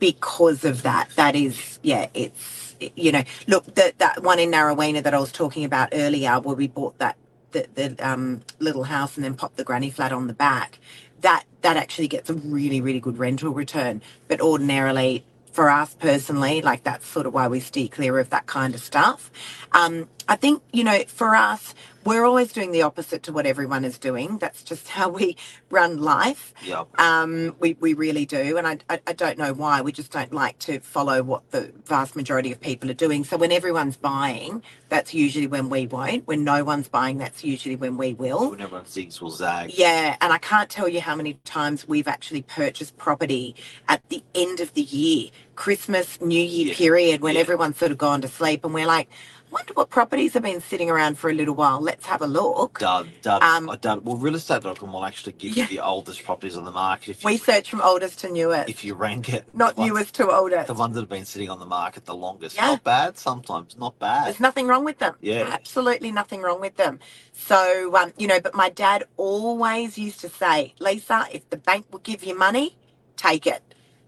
because 0.00 0.64
of 0.64 0.82
that. 0.82 1.10
That 1.16 1.36
is, 1.36 1.78
yeah, 1.82 2.08
it's 2.14 2.76
you 2.96 3.12
know, 3.12 3.24
look 3.48 3.74
that 3.76 3.98
that 4.00 4.22
one 4.22 4.38
in 4.38 4.50
Narraweena 4.52 5.02
that 5.04 5.14
I 5.14 5.20
was 5.20 5.32
talking 5.32 5.64
about 5.64 5.90
earlier, 5.92 6.40
where 6.40 6.56
we 6.56 6.68
bought 6.68 6.98
that 6.98 7.16
the, 7.52 7.66
the 7.74 7.96
um, 8.08 8.42
little 8.60 8.84
house 8.84 9.16
and 9.16 9.24
then 9.24 9.34
popped 9.34 9.56
the 9.56 9.64
granny 9.64 9.90
flat 9.90 10.12
on 10.12 10.26
the 10.28 10.34
back. 10.34 10.78
That 11.24 11.44
that 11.62 11.76
actually 11.78 12.08
gets 12.08 12.30
a 12.30 12.34
really 12.34 12.80
really 12.80 13.00
good 13.00 13.18
rental 13.18 13.52
return. 13.52 14.02
But 14.28 14.40
ordinarily, 14.40 15.24
for 15.52 15.70
us 15.70 15.94
personally, 15.96 16.62
like 16.62 16.84
that's 16.84 17.06
sort 17.08 17.26
of 17.26 17.34
why 17.34 17.48
we 17.48 17.60
steer 17.60 17.88
clear 17.88 18.20
of 18.20 18.30
that 18.30 18.46
kind 18.46 18.74
of 18.76 18.82
stuff. 18.82 19.32
Um, 19.72 20.08
I 20.28 20.36
think 20.36 20.62
you 20.72 20.84
know, 20.84 21.04
for 21.08 21.36
us, 21.36 21.74
we're 22.04 22.24
always 22.24 22.52
doing 22.52 22.70
the 22.72 22.82
opposite 22.82 23.22
to 23.24 23.32
what 23.32 23.46
everyone 23.46 23.84
is 23.84 23.98
doing. 23.98 24.38
That's 24.38 24.62
just 24.62 24.88
how 24.88 25.08
we 25.08 25.36
run 25.70 26.00
life. 26.00 26.52
Yeah. 26.62 26.84
Um, 26.98 27.56
we, 27.60 27.74
we 27.80 27.94
really 27.94 28.26
do. 28.26 28.58
And 28.58 28.66
I, 28.66 28.78
I, 28.90 29.00
I 29.06 29.12
don't 29.12 29.38
know 29.38 29.52
why. 29.52 29.80
We 29.80 29.92
just 29.92 30.12
don't 30.12 30.32
like 30.32 30.58
to 30.60 30.80
follow 30.80 31.22
what 31.22 31.50
the 31.50 31.72
vast 31.86 32.16
majority 32.16 32.52
of 32.52 32.60
people 32.60 32.90
are 32.90 32.94
doing. 32.94 33.24
So 33.24 33.36
when 33.36 33.52
everyone's 33.52 33.96
buying, 33.96 34.62
that's 34.88 35.14
usually 35.14 35.46
when 35.46 35.68
we 35.70 35.86
won't. 35.86 36.26
When 36.26 36.44
no 36.44 36.62
one's 36.64 36.88
buying, 36.88 37.18
that's 37.18 37.42
usually 37.42 37.76
when 37.76 37.96
we 37.96 38.14
will. 38.14 38.50
When 38.50 38.60
everyone 38.60 38.84
zigs 38.84 39.20
will 39.20 39.30
zag. 39.30 39.72
Yeah, 39.74 40.16
and 40.20 40.32
I 40.32 40.38
can't 40.38 40.70
tell 40.70 40.88
you 40.88 41.00
how 41.00 41.16
many 41.16 41.34
times 41.44 41.88
we've 41.88 42.08
actually 42.08 42.42
purchased 42.42 42.96
property 42.96 43.56
at 43.88 44.06
the 44.08 44.22
end 44.34 44.60
of 44.60 44.72
the 44.74 44.82
year, 44.82 45.30
Christmas, 45.56 46.20
New 46.20 46.40
Year 46.40 46.68
Yeah. 46.68 46.74
period, 46.74 47.20
when 47.22 47.34
Yeah. 47.34 47.40
everyone's 47.40 47.78
sort 47.78 47.92
of 47.92 47.98
gone 47.98 48.20
to 48.20 48.28
sleep, 48.28 48.64
and 48.64 48.74
we're 48.74 48.86
like, 48.86 49.08
wonder 49.54 49.72
what 49.74 49.90
properties 49.90 50.34
have 50.34 50.42
been 50.42 50.60
sitting 50.60 50.90
around 50.90 51.18
for 51.18 51.30
a 51.30 51.34
little 51.34 51.54
while. 51.54 51.80
Let's 51.80 52.06
have 52.06 52.22
a 52.22 52.26
look. 52.26 52.80
Done, 52.80 53.10
done, 53.22 53.42
Um, 53.42 53.70
I 53.70 53.76
done. 53.76 54.02
Well, 54.04 54.16
real 54.18 54.34
estate.com 54.34 54.92
will 54.92 55.04
actually 55.06 55.34
give 55.34 55.56
Yeah. 55.56 55.64
you 55.64 55.78
the 55.78 55.84
oldest 55.84 56.24
properties 56.24 56.56
on 56.58 56.64
the 56.66 56.72
market. 56.72 57.10
If 57.12 57.24
you, 57.24 57.28
We 57.28 57.38
search 57.38 57.70
from 57.70 57.80
oldest 57.82 58.20
to 58.20 58.30
newest, 58.30 58.68
if 58.68 58.84
you 58.84 58.94
rank 58.94 59.30
it, 59.30 59.46
not 59.54 59.76
ones- 59.78 59.90
newest 59.90 60.14
to 60.16 60.30
oldest. 60.30 60.68
The 60.68 60.74
ones 60.74 60.94
that 60.96 61.02
have 61.02 61.08
been 61.08 61.24
sitting 61.24 61.50
on 61.50 61.60
the 61.60 61.66
market 61.66 62.04
the 62.06 62.14
longest. 62.16 62.56
Yeah. 62.56 62.66
Not 62.68 62.84
bad 62.84 63.18
sometimes, 63.18 63.76
not 63.78 63.98
bad. 64.00 64.26
There's 64.26 64.40
nothing 64.40 64.66
wrong 64.66 64.84
with 64.84 64.98
them. 64.98 65.14
Yeah. 65.22 65.48
Absolutely 65.52 66.12
nothing 66.12 66.42
wrong 66.42 66.60
with 66.60 66.76
them. 66.76 67.00
So, 67.32 67.96
um, 67.96 68.12
you 68.18 68.26
know, 68.28 68.40
but 68.40 68.54
my 68.54 68.70
dad 68.70 69.04
always 69.16 69.98
used 69.98 70.20
to 70.20 70.28
say, 70.28 70.74
Lisa, 70.80 71.26
if 71.32 71.48
the 71.50 71.56
bank 71.58 71.86
will 71.92 72.00
give 72.00 72.24
you 72.24 72.36
money, 72.36 72.76
take 73.16 73.46
it. 73.46 73.62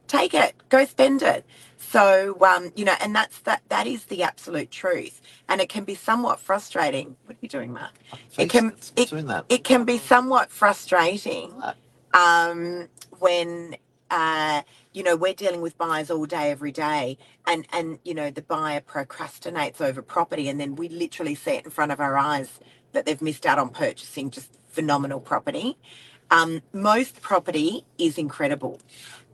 Take 0.09 0.35
it. 0.35 0.54
Go 0.68 0.85
spend 0.85 1.22
it. 1.22 1.44
So, 1.78 2.36
um, 2.42 2.72
you 2.76 2.84
know, 2.84 2.94
and 3.00 3.14
that's 3.14 3.40
that 3.40 3.62
that 3.70 3.86
is 3.86 4.04
the 4.06 4.22
absolute 4.24 4.70
truth. 4.70 5.20
And 5.48 5.60
it 5.60 5.68
can 5.68 5.84
be 5.84 5.94
somewhat 5.96 6.40
frustrating. 6.40 7.16
What 7.26 7.36
are 7.36 7.38
you 7.42 7.48
doing, 7.48 7.72
Mark? 7.72 7.92
It 8.38 8.50
can- 8.50 8.74
it- 8.96 9.10
doing 9.10 9.26
that. 9.26 9.46
It 9.48 9.64
can 9.64 9.84
be 9.84 9.98
somewhat 9.98 10.50
frustrating 10.50 11.52
um, 12.14 12.88
when 13.20 13.76
uh, 14.10 14.62
you 14.94 15.02
know 15.04 15.16
we're 15.16 15.34
dealing 15.34 15.60
with 15.62 15.78
buyers 15.78 16.10
all 16.10 16.26
day, 16.26 16.50
every 16.50 16.72
day, 16.72 17.18
and 17.46 17.66
and 17.72 17.98
you 18.04 18.14
know 18.14 18.30
the 18.30 18.42
buyer 18.42 18.80
procrastinates 18.80 19.80
over 19.80 20.02
property, 20.02 20.48
and 20.48 20.60
then 20.60 20.76
we 20.76 20.88
literally 20.88 21.34
see 21.36 21.52
it 21.52 21.64
in 21.66 21.70
front 21.72 21.92
of 21.92 22.00
our 22.00 22.16
eyes 22.18 22.60
that 22.92 23.06
they've 23.06 23.22
missed 23.22 23.46
out 23.46 23.58
on 23.58 23.70
purchasing 23.70 24.30
just 24.30 24.50
phenomenal 24.70 25.20
property. 25.20 25.78
Um, 26.30 26.62
most 26.72 27.22
property 27.22 27.84
is 27.98 28.18
incredible. 28.18 28.80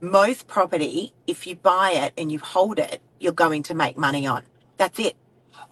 Most 0.03 0.47
property, 0.47 1.13
if 1.27 1.47
you 1.47 1.55
buy 1.55 1.91
it 1.91 2.11
and 2.17 2.29
you 2.29 2.37
hold 2.37 2.77
it, 2.77 3.01
you're 3.21 3.31
going 3.31 3.63
to 3.63 3.73
make 3.73 3.97
money 3.97 4.27
on. 4.27 4.43
That's 4.75 4.99
it. 4.99 5.15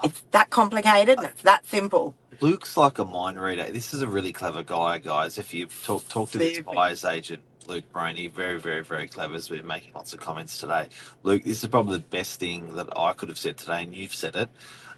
It's 0.05 0.23
that 0.31 0.49
complicated 0.49 1.17
and 1.17 1.27
it's 1.27 1.41
that 1.41 1.67
simple. 1.67 2.15
Luke's 2.39 2.77
like 2.77 2.97
a 2.99 3.03
mind 3.03 3.41
reader. 3.41 3.69
This 3.69 3.93
is 3.93 4.01
a 4.01 4.07
really 4.07 4.31
clever 4.31 4.63
guy, 4.63 4.99
guys. 4.99 5.37
If 5.37 5.53
you 5.53 5.67
talk 5.83 6.07
talk 6.07 6.31
to 6.31 6.37
this 6.37 6.61
buyer's 6.61 7.03
agent, 7.03 7.41
Luke 7.67 7.83
Broney, 7.93 8.31
very, 8.31 8.57
very, 8.57 8.85
very 8.85 9.09
clever. 9.09 9.33
Has 9.33 9.49
been 9.49 9.67
making 9.67 9.91
lots 9.95 10.13
of 10.13 10.21
comments 10.21 10.57
today. 10.57 10.87
Luke, 11.23 11.43
this 11.43 11.61
is 11.61 11.67
probably 11.67 11.97
the 11.97 12.03
best 12.03 12.39
thing 12.39 12.73
that 12.75 12.87
I 12.97 13.11
could 13.11 13.27
have 13.27 13.37
said 13.37 13.57
today, 13.57 13.83
and 13.83 13.93
you've 13.93 14.15
said 14.15 14.37
it. 14.37 14.49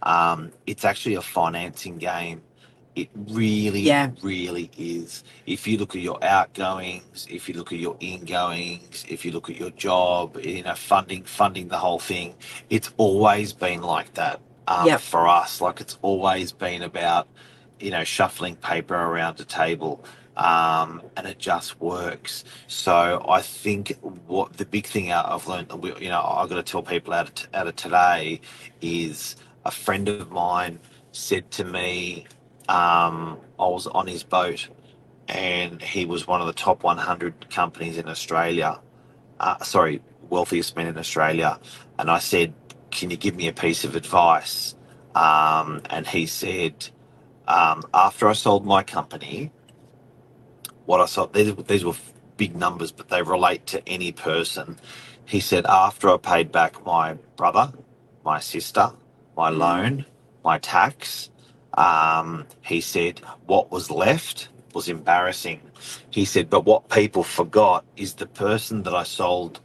Um, 0.03 0.51
it's 0.67 0.85
actually 0.85 1.15
a 1.15 1.23
financing 1.23 1.97
game. 1.97 2.43
It 2.95 3.09
really, 3.15 3.81
Yeah. 3.81 4.11
really 4.21 4.69
is. 4.77 5.23
If 5.47 5.67
you 5.67 5.77
look 5.77 5.95
at 5.95 6.01
your 6.01 6.23
outgoings, 6.23 7.25
if 7.29 7.49
you 7.49 7.55
look 7.55 7.71
at 7.73 7.79
your 7.79 7.97
ingoings, 7.99 9.03
if 9.09 9.25
you 9.25 9.31
look 9.31 9.49
at 9.49 9.57
your 9.57 9.71
job, 9.71 10.37
you 10.43 10.63
know, 10.63 10.75
funding, 10.75 11.23
funding 11.23 11.67
the 11.69 11.77
whole 11.77 11.99
thing, 11.99 12.35
it's 12.69 12.91
always 12.97 13.51
been 13.53 13.81
like 13.81 14.13
that 14.13 14.39
um, 14.67 14.85
Yep. 14.87 15.01
for 15.01 15.27
us. 15.27 15.59
Like 15.59 15.81
it's 15.81 15.97
always 16.01 16.51
been 16.51 16.83
about, 16.83 17.27
you 17.79 17.91
know, 17.91 18.03
shuffling 18.03 18.55
paper 18.57 18.95
around 18.95 19.39
a 19.39 19.45
table. 19.45 20.03
Um, 20.37 21.01
and 21.15 21.27
it 21.27 21.37
just 21.37 21.79
works. 21.79 22.43
So 22.67 23.23
I 23.29 23.41
think 23.41 23.97
what 24.27 24.53
the 24.57 24.65
big 24.65 24.87
thing 24.87 25.11
I've 25.11 25.47
learned, 25.47 25.71
you 25.99 26.09
know, 26.09 26.21
I've 26.23 26.49
got 26.49 26.55
to 26.55 26.63
tell 26.63 26.81
people 26.81 27.13
out 27.13 27.27
of, 27.43 27.47
out 27.53 27.67
of 27.67 27.75
today 27.75 28.41
is 28.81 29.35
a 29.65 29.71
friend 29.71 30.09
of 30.09 30.31
mine 30.31 30.79
said 31.11 31.51
to 31.51 31.63
me, 31.63 32.25
um, 32.69 33.39
I 33.59 33.67
was 33.67 33.87
on 33.87 34.07
his 34.07 34.23
boat 34.23 34.69
and 35.27 35.81
he 35.81 36.05
was 36.05 36.27
one 36.27 36.41
of 36.41 36.47
the 36.47 36.53
top 36.53 36.83
100 36.83 37.49
companies 37.49 37.97
in 37.97 38.07
Australia. 38.09 38.79
Uh, 39.39 39.63
sorry, 39.63 40.01
wealthiest 40.29 40.75
men 40.75 40.87
in 40.87 40.97
Australia. 40.97 41.59
And 41.99 42.11
I 42.11 42.19
said, 42.19 42.53
Can 42.91 43.11
you 43.11 43.17
give 43.17 43.35
me 43.35 43.47
a 43.47 43.53
piece 43.53 43.83
of 43.83 43.95
advice? 43.95 44.75
Um, 45.15 45.81
and 45.89 46.07
he 46.07 46.25
said, 46.27 46.89
um, 47.47 47.83
After 47.93 48.29
I 48.29 48.33
sold 48.33 48.65
my 48.65 48.83
company, 48.83 49.51
what 50.85 51.01
I 51.01 51.05
sold, 51.07 51.33
these, 51.33 51.55
these 51.67 51.85
were 51.85 51.95
big 52.37 52.55
numbers, 52.55 52.91
but 52.91 53.09
they 53.09 53.21
relate 53.23 53.65
to 53.67 53.87
any 53.89 54.11
person. 54.11 54.77
He 55.25 55.39
said, 55.39 55.65
After 55.67 56.09
I 56.09 56.17
paid 56.17 56.51
back 56.51 56.85
my 56.85 57.15
brother, 57.37 57.73
my 58.25 58.39
sister, 58.39 58.91
my 59.37 59.49
loan, 59.49 60.05
my 60.43 60.59
tax, 60.59 61.29
um, 61.77 62.45
he 62.63 62.81
said, 62.81 63.19
What 63.47 63.71
was 63.71 63.91
left 63.91 64.49
was 64.73 64.89
embarrassing. 64.89 65.61
He 66.11 66.25
said, 66.25 66.49
but 66.49 66.65
what 66.65 66.89
people 66.89 67.23
forgot 67.23 67.85
is 67.97 68.15
the 68.15 68.27
person 68.27 68.83
that 68.83 68.95
I 68.95 69.03
sold 69.03 69.61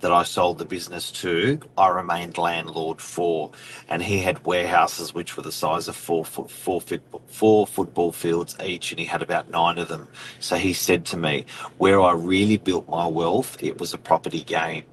that 0.00 0.12
I 0.12 0.24
sold 0.24 0.58
the 0.58 0.66
business 0.66 1.10
to, 1.12 1.60
I 1.78 1.88
remained 1.88 2.38
landlord 2.38 3.00
for, 3.00 3.52
and 3.88 4.02
he 4.02 4.18
had 4.20 4.44
warehouses 4.46 5.14
which 5.14 5.36
were 5.36 5.44
the 5.44 5.52
size 5.52 5.88
of 5.88 5.96
four 5.96 6.24
foot 6.24 6.50
four 6.50 6.80
foot 6.80 7.02
four 7.28 7.66
football 7.66 8.12
fields 8.12 8.56
each, 8.64 8.92
and 8.92 9.00
he 9.00 9.06
had 9.06 9.22
about 9.22 9.50
nine 9.50 9.78
of 9.78 9.88
them. 9.88 10.08
So 10.40 10.56
he 10.56 10.72
said 10.74 11.06
to 11.06 11.18
me, 11.18 11.46
where 11.78 12.00
I 12.02 12.12
really 12.12 12.58
built 12.58 12.88
my 12.88 13.06
wealth, 13.06 13.56
it 13.62 13.80
was 13.80 13.94
a 13.94 13.98
property 13.98 14.44
game. 14.44 14.84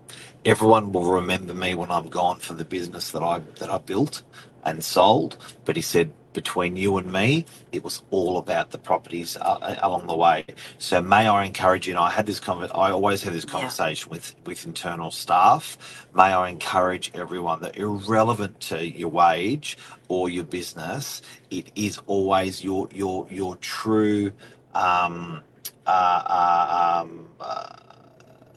Everyone 0.45 0.91
will 0.93 1.05
remember 1.11 1.53
me 1.53 1.75
when 1.75 1.91
I'm 1.91 2.09
gone 2.09 2.39
for 2.39 2.53
the 2.55 2.65
business 2.65 3.11
that 3.11 3.23
I 3.23 3.39
that 3.59 3.69
I 3.71 3.79
built 3.79 4.23
and 4.65 4.83
sold. 4.83 5.37
But 5.65 5.75
he 5.77 5.83
said, 5.83 6.13
between 6.33 6.75
you 6.77 6.97
and 6.97 7.11
me, 7.11 7.45
it 7.71 7.83
was 7.83 8.03
all 8.11 8.37
about 8.39 8.71
the 8.71 8.77
properties 8.77 9.37
uh, 9.37 9.75
along 9.83 10.07
the 10.07 10.15
way. 10.15 10.45
So 10.79 11.01
may 11.01 11.27
I 11.27 11.45
encourage 11.45 11.87
you? 11.87 11.93
And 11.93 11.99
I 11.99 12.09
had 12.11 12.25
this 12.25 12.39
conver- 12.39 12.71
I 12.75 12.91
always 12.91 13.23
have 13.23 13.33
this 13.33 13.45
Yeah. 13.45 13.51
conversation 13.51 14.09
with 14.11 14.35
with 14.45 14.65
internal 14.65 15.11
staff. 15.11 15.77
May 16.13 16.33
I 16.33 16.49
encourage 16.49 17.11
everyone 17.15 17.61
that 17.61 17.77
irrelevant 17.77 18.59
to 18.61 18.87
your 18.87 19.09
wage 19.09 19.77
or 20.09 20.29
your 20.29 20.45
business, 20.45 21.21
it 21.51 21.71
is 21.75 21.99
always 22.07 22.63
your 22.63 22.89
your 22.93 23.27
your 23.31 23.55
true, 23.57 24.31
um, 24.75 25.43
uh, 25.87 25.89
uh, 25.89 27.01
um, 27.03 27.27
uh, 27.39 27.75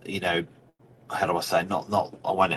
you 0.07 0.21
know, 0.21 0.45
how 1.11 1.27
do 1.27 1.37
I 1.37 1.41
say? 1.43 1.65
Not 1.65 1.91
not 1.91 2.15
I 2.25 2.33
won't 2.33 2.55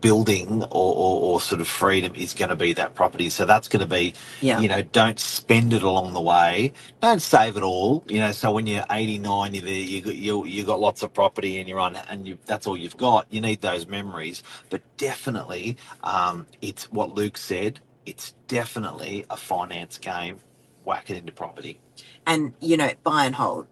building 0.00 0.62
or, 0.64 0.94
or, 0.96 1.20
or 1.22 1.40
sort 1.40 1.60
of 1.60 1.68
freedom 1.68 2.14
is 2.14 2.34
going 2.34 2.50
to 2.50 2.56
be 2.56 2.72
that 2.74 2.94
property. 2.94 3.30
So 3.30 3.44
that's 3.46 3.68
going 3.68 3.80
to 3.80 3.86
be, 3.86 4.14
Yeah. 4.40 4.60
you 4.60 4.68
know, 4.68 4.82
don't 4.82 5.18
spend 5.20 5.72
it 5.72 5.82
along 5.82 6.14
the 6.14 6.20
way. 6.20 6.72
Don't 7.00 7.22
save 7.22 7.56
it 7.56 7.62
all. 7.62 8.04
You 8.08 8.20
know, 8.20 8.32
so 8.32 8.52
when 8.52 8.66
you're 8.66 8.84
89, 8.90 9.54
you're 9.54 9.64
there, 9.64 9.74
you 9.74 10.00
got 10.02 10.16
you 10.16 10.44
you 10.46 10.64
got 10.64 10.80
lots 10.80 11.02
of 11.02 11.12
property 11.14 11.58
and 11.60 11.68
you're 11.68 11.80
on, 11.80 11.96
and 11.96 12.26
you 12.28 12.38
that's 12.46 12.66
all 12.66 12.76
you've 12.76 12.96
got. 12.96 13.26
You 13.30 13.40
need 13.40 13.60
those 13.60 13.86
memories, 13.86 14.42
but 14.70 14.82
definitely, 14.96 15.76
um, 16.04 16.46
it's 16.62 16.90
what 16.92 17.14
Luke 17.14 17.36
said. 17.38 17.80
It's 18.06 18.34
definitely 18.48 19.26
a 19.30 19.36
finance 19.36 19.98
game. 19.98 20.40
Whack 20.84 21.10
it 21.10 21.18
into 21.18 21.32
property. 21.32 21.80
and 22.26 22.54
you 22.60 22.76
know 22.76 22.90
buy 23.04 23.26
and 23.26 23.34
hold 23.34 23.66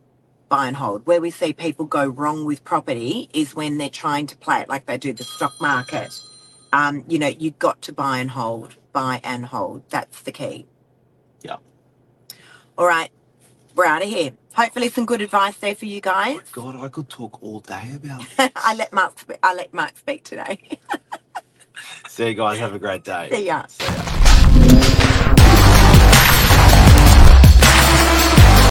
buy 0.48 0.66
and 0.68 0.76
hold 0.76 1.06
where 1.06 1.20
we 1.20 1.30
see 1.30 1.52
people 1.52 1.84
go 1.86 2.06
wrong 2.06 2.44
with 2.44 2.62
property 2.64 3.28
is 3.32 3.54
when 3.54 3.78
they're 3.78 3.88
trying 3.90 4.26
to 4.26 4.36
play 4.36 4.60
it 4.60 4.68
like 4.68 4.86
they 4.86 4.96
do 4.98 5.12
the 5.12 5.24
stock 5.24 5.52
market 5.60 6.12
um 6.72 7.04
you 7.08 7.18
know 7.18 7.28
you've 7.28 7.58
got 7.58 7.80
to 7.82 7.92
buy 7.92 8.18
and 8.18 8.30
hold 8.30 8.76
buy 8.92 9.20
and 9.24 9.46
hold 9.46 9.82
that's 9.90 10.22
the 10.22 10.32
key 10.32 10.66
Yeah. 11.42 11.56
all 12.78 12.86
right 12.86 13.10
we're 13.74 13.86
out 13.86 14.02
of 14.02 14.08
here 14.08 14.32
hopefully 14.54 14.88
some 14.88 15.04
good 15.06 15.20
advice 15.20 15.56
there 15.58 15.74
for 15.74 15.86
you 15.86 16.00
guys 16.00 16.38
God, 16.52 16.76
I 16.76 16.88
could 16.88 17.08
talk 17.08 17.42
all 17.42 17.60
day 17.60 17.92
about. 17.96 18.24
i 18.56 18.74
let 18.74 18.92
mark 18.92 19.14
i 19.42 19.54
let 19.54 19.74
mark 19.74 19.96
speak 19.98 20.24
today 20.24 20.58
See 22.08 22.28
you 22.28 22.34
guys. 22.34 22.58
Have 22.58 22.74
a 22.74 22.78
great 22.78 23.04
day. 23.04 23.28
see 23.32 23.46
ya 23.46 23.64
See 23.68 23.84
ya. 23.84 24.15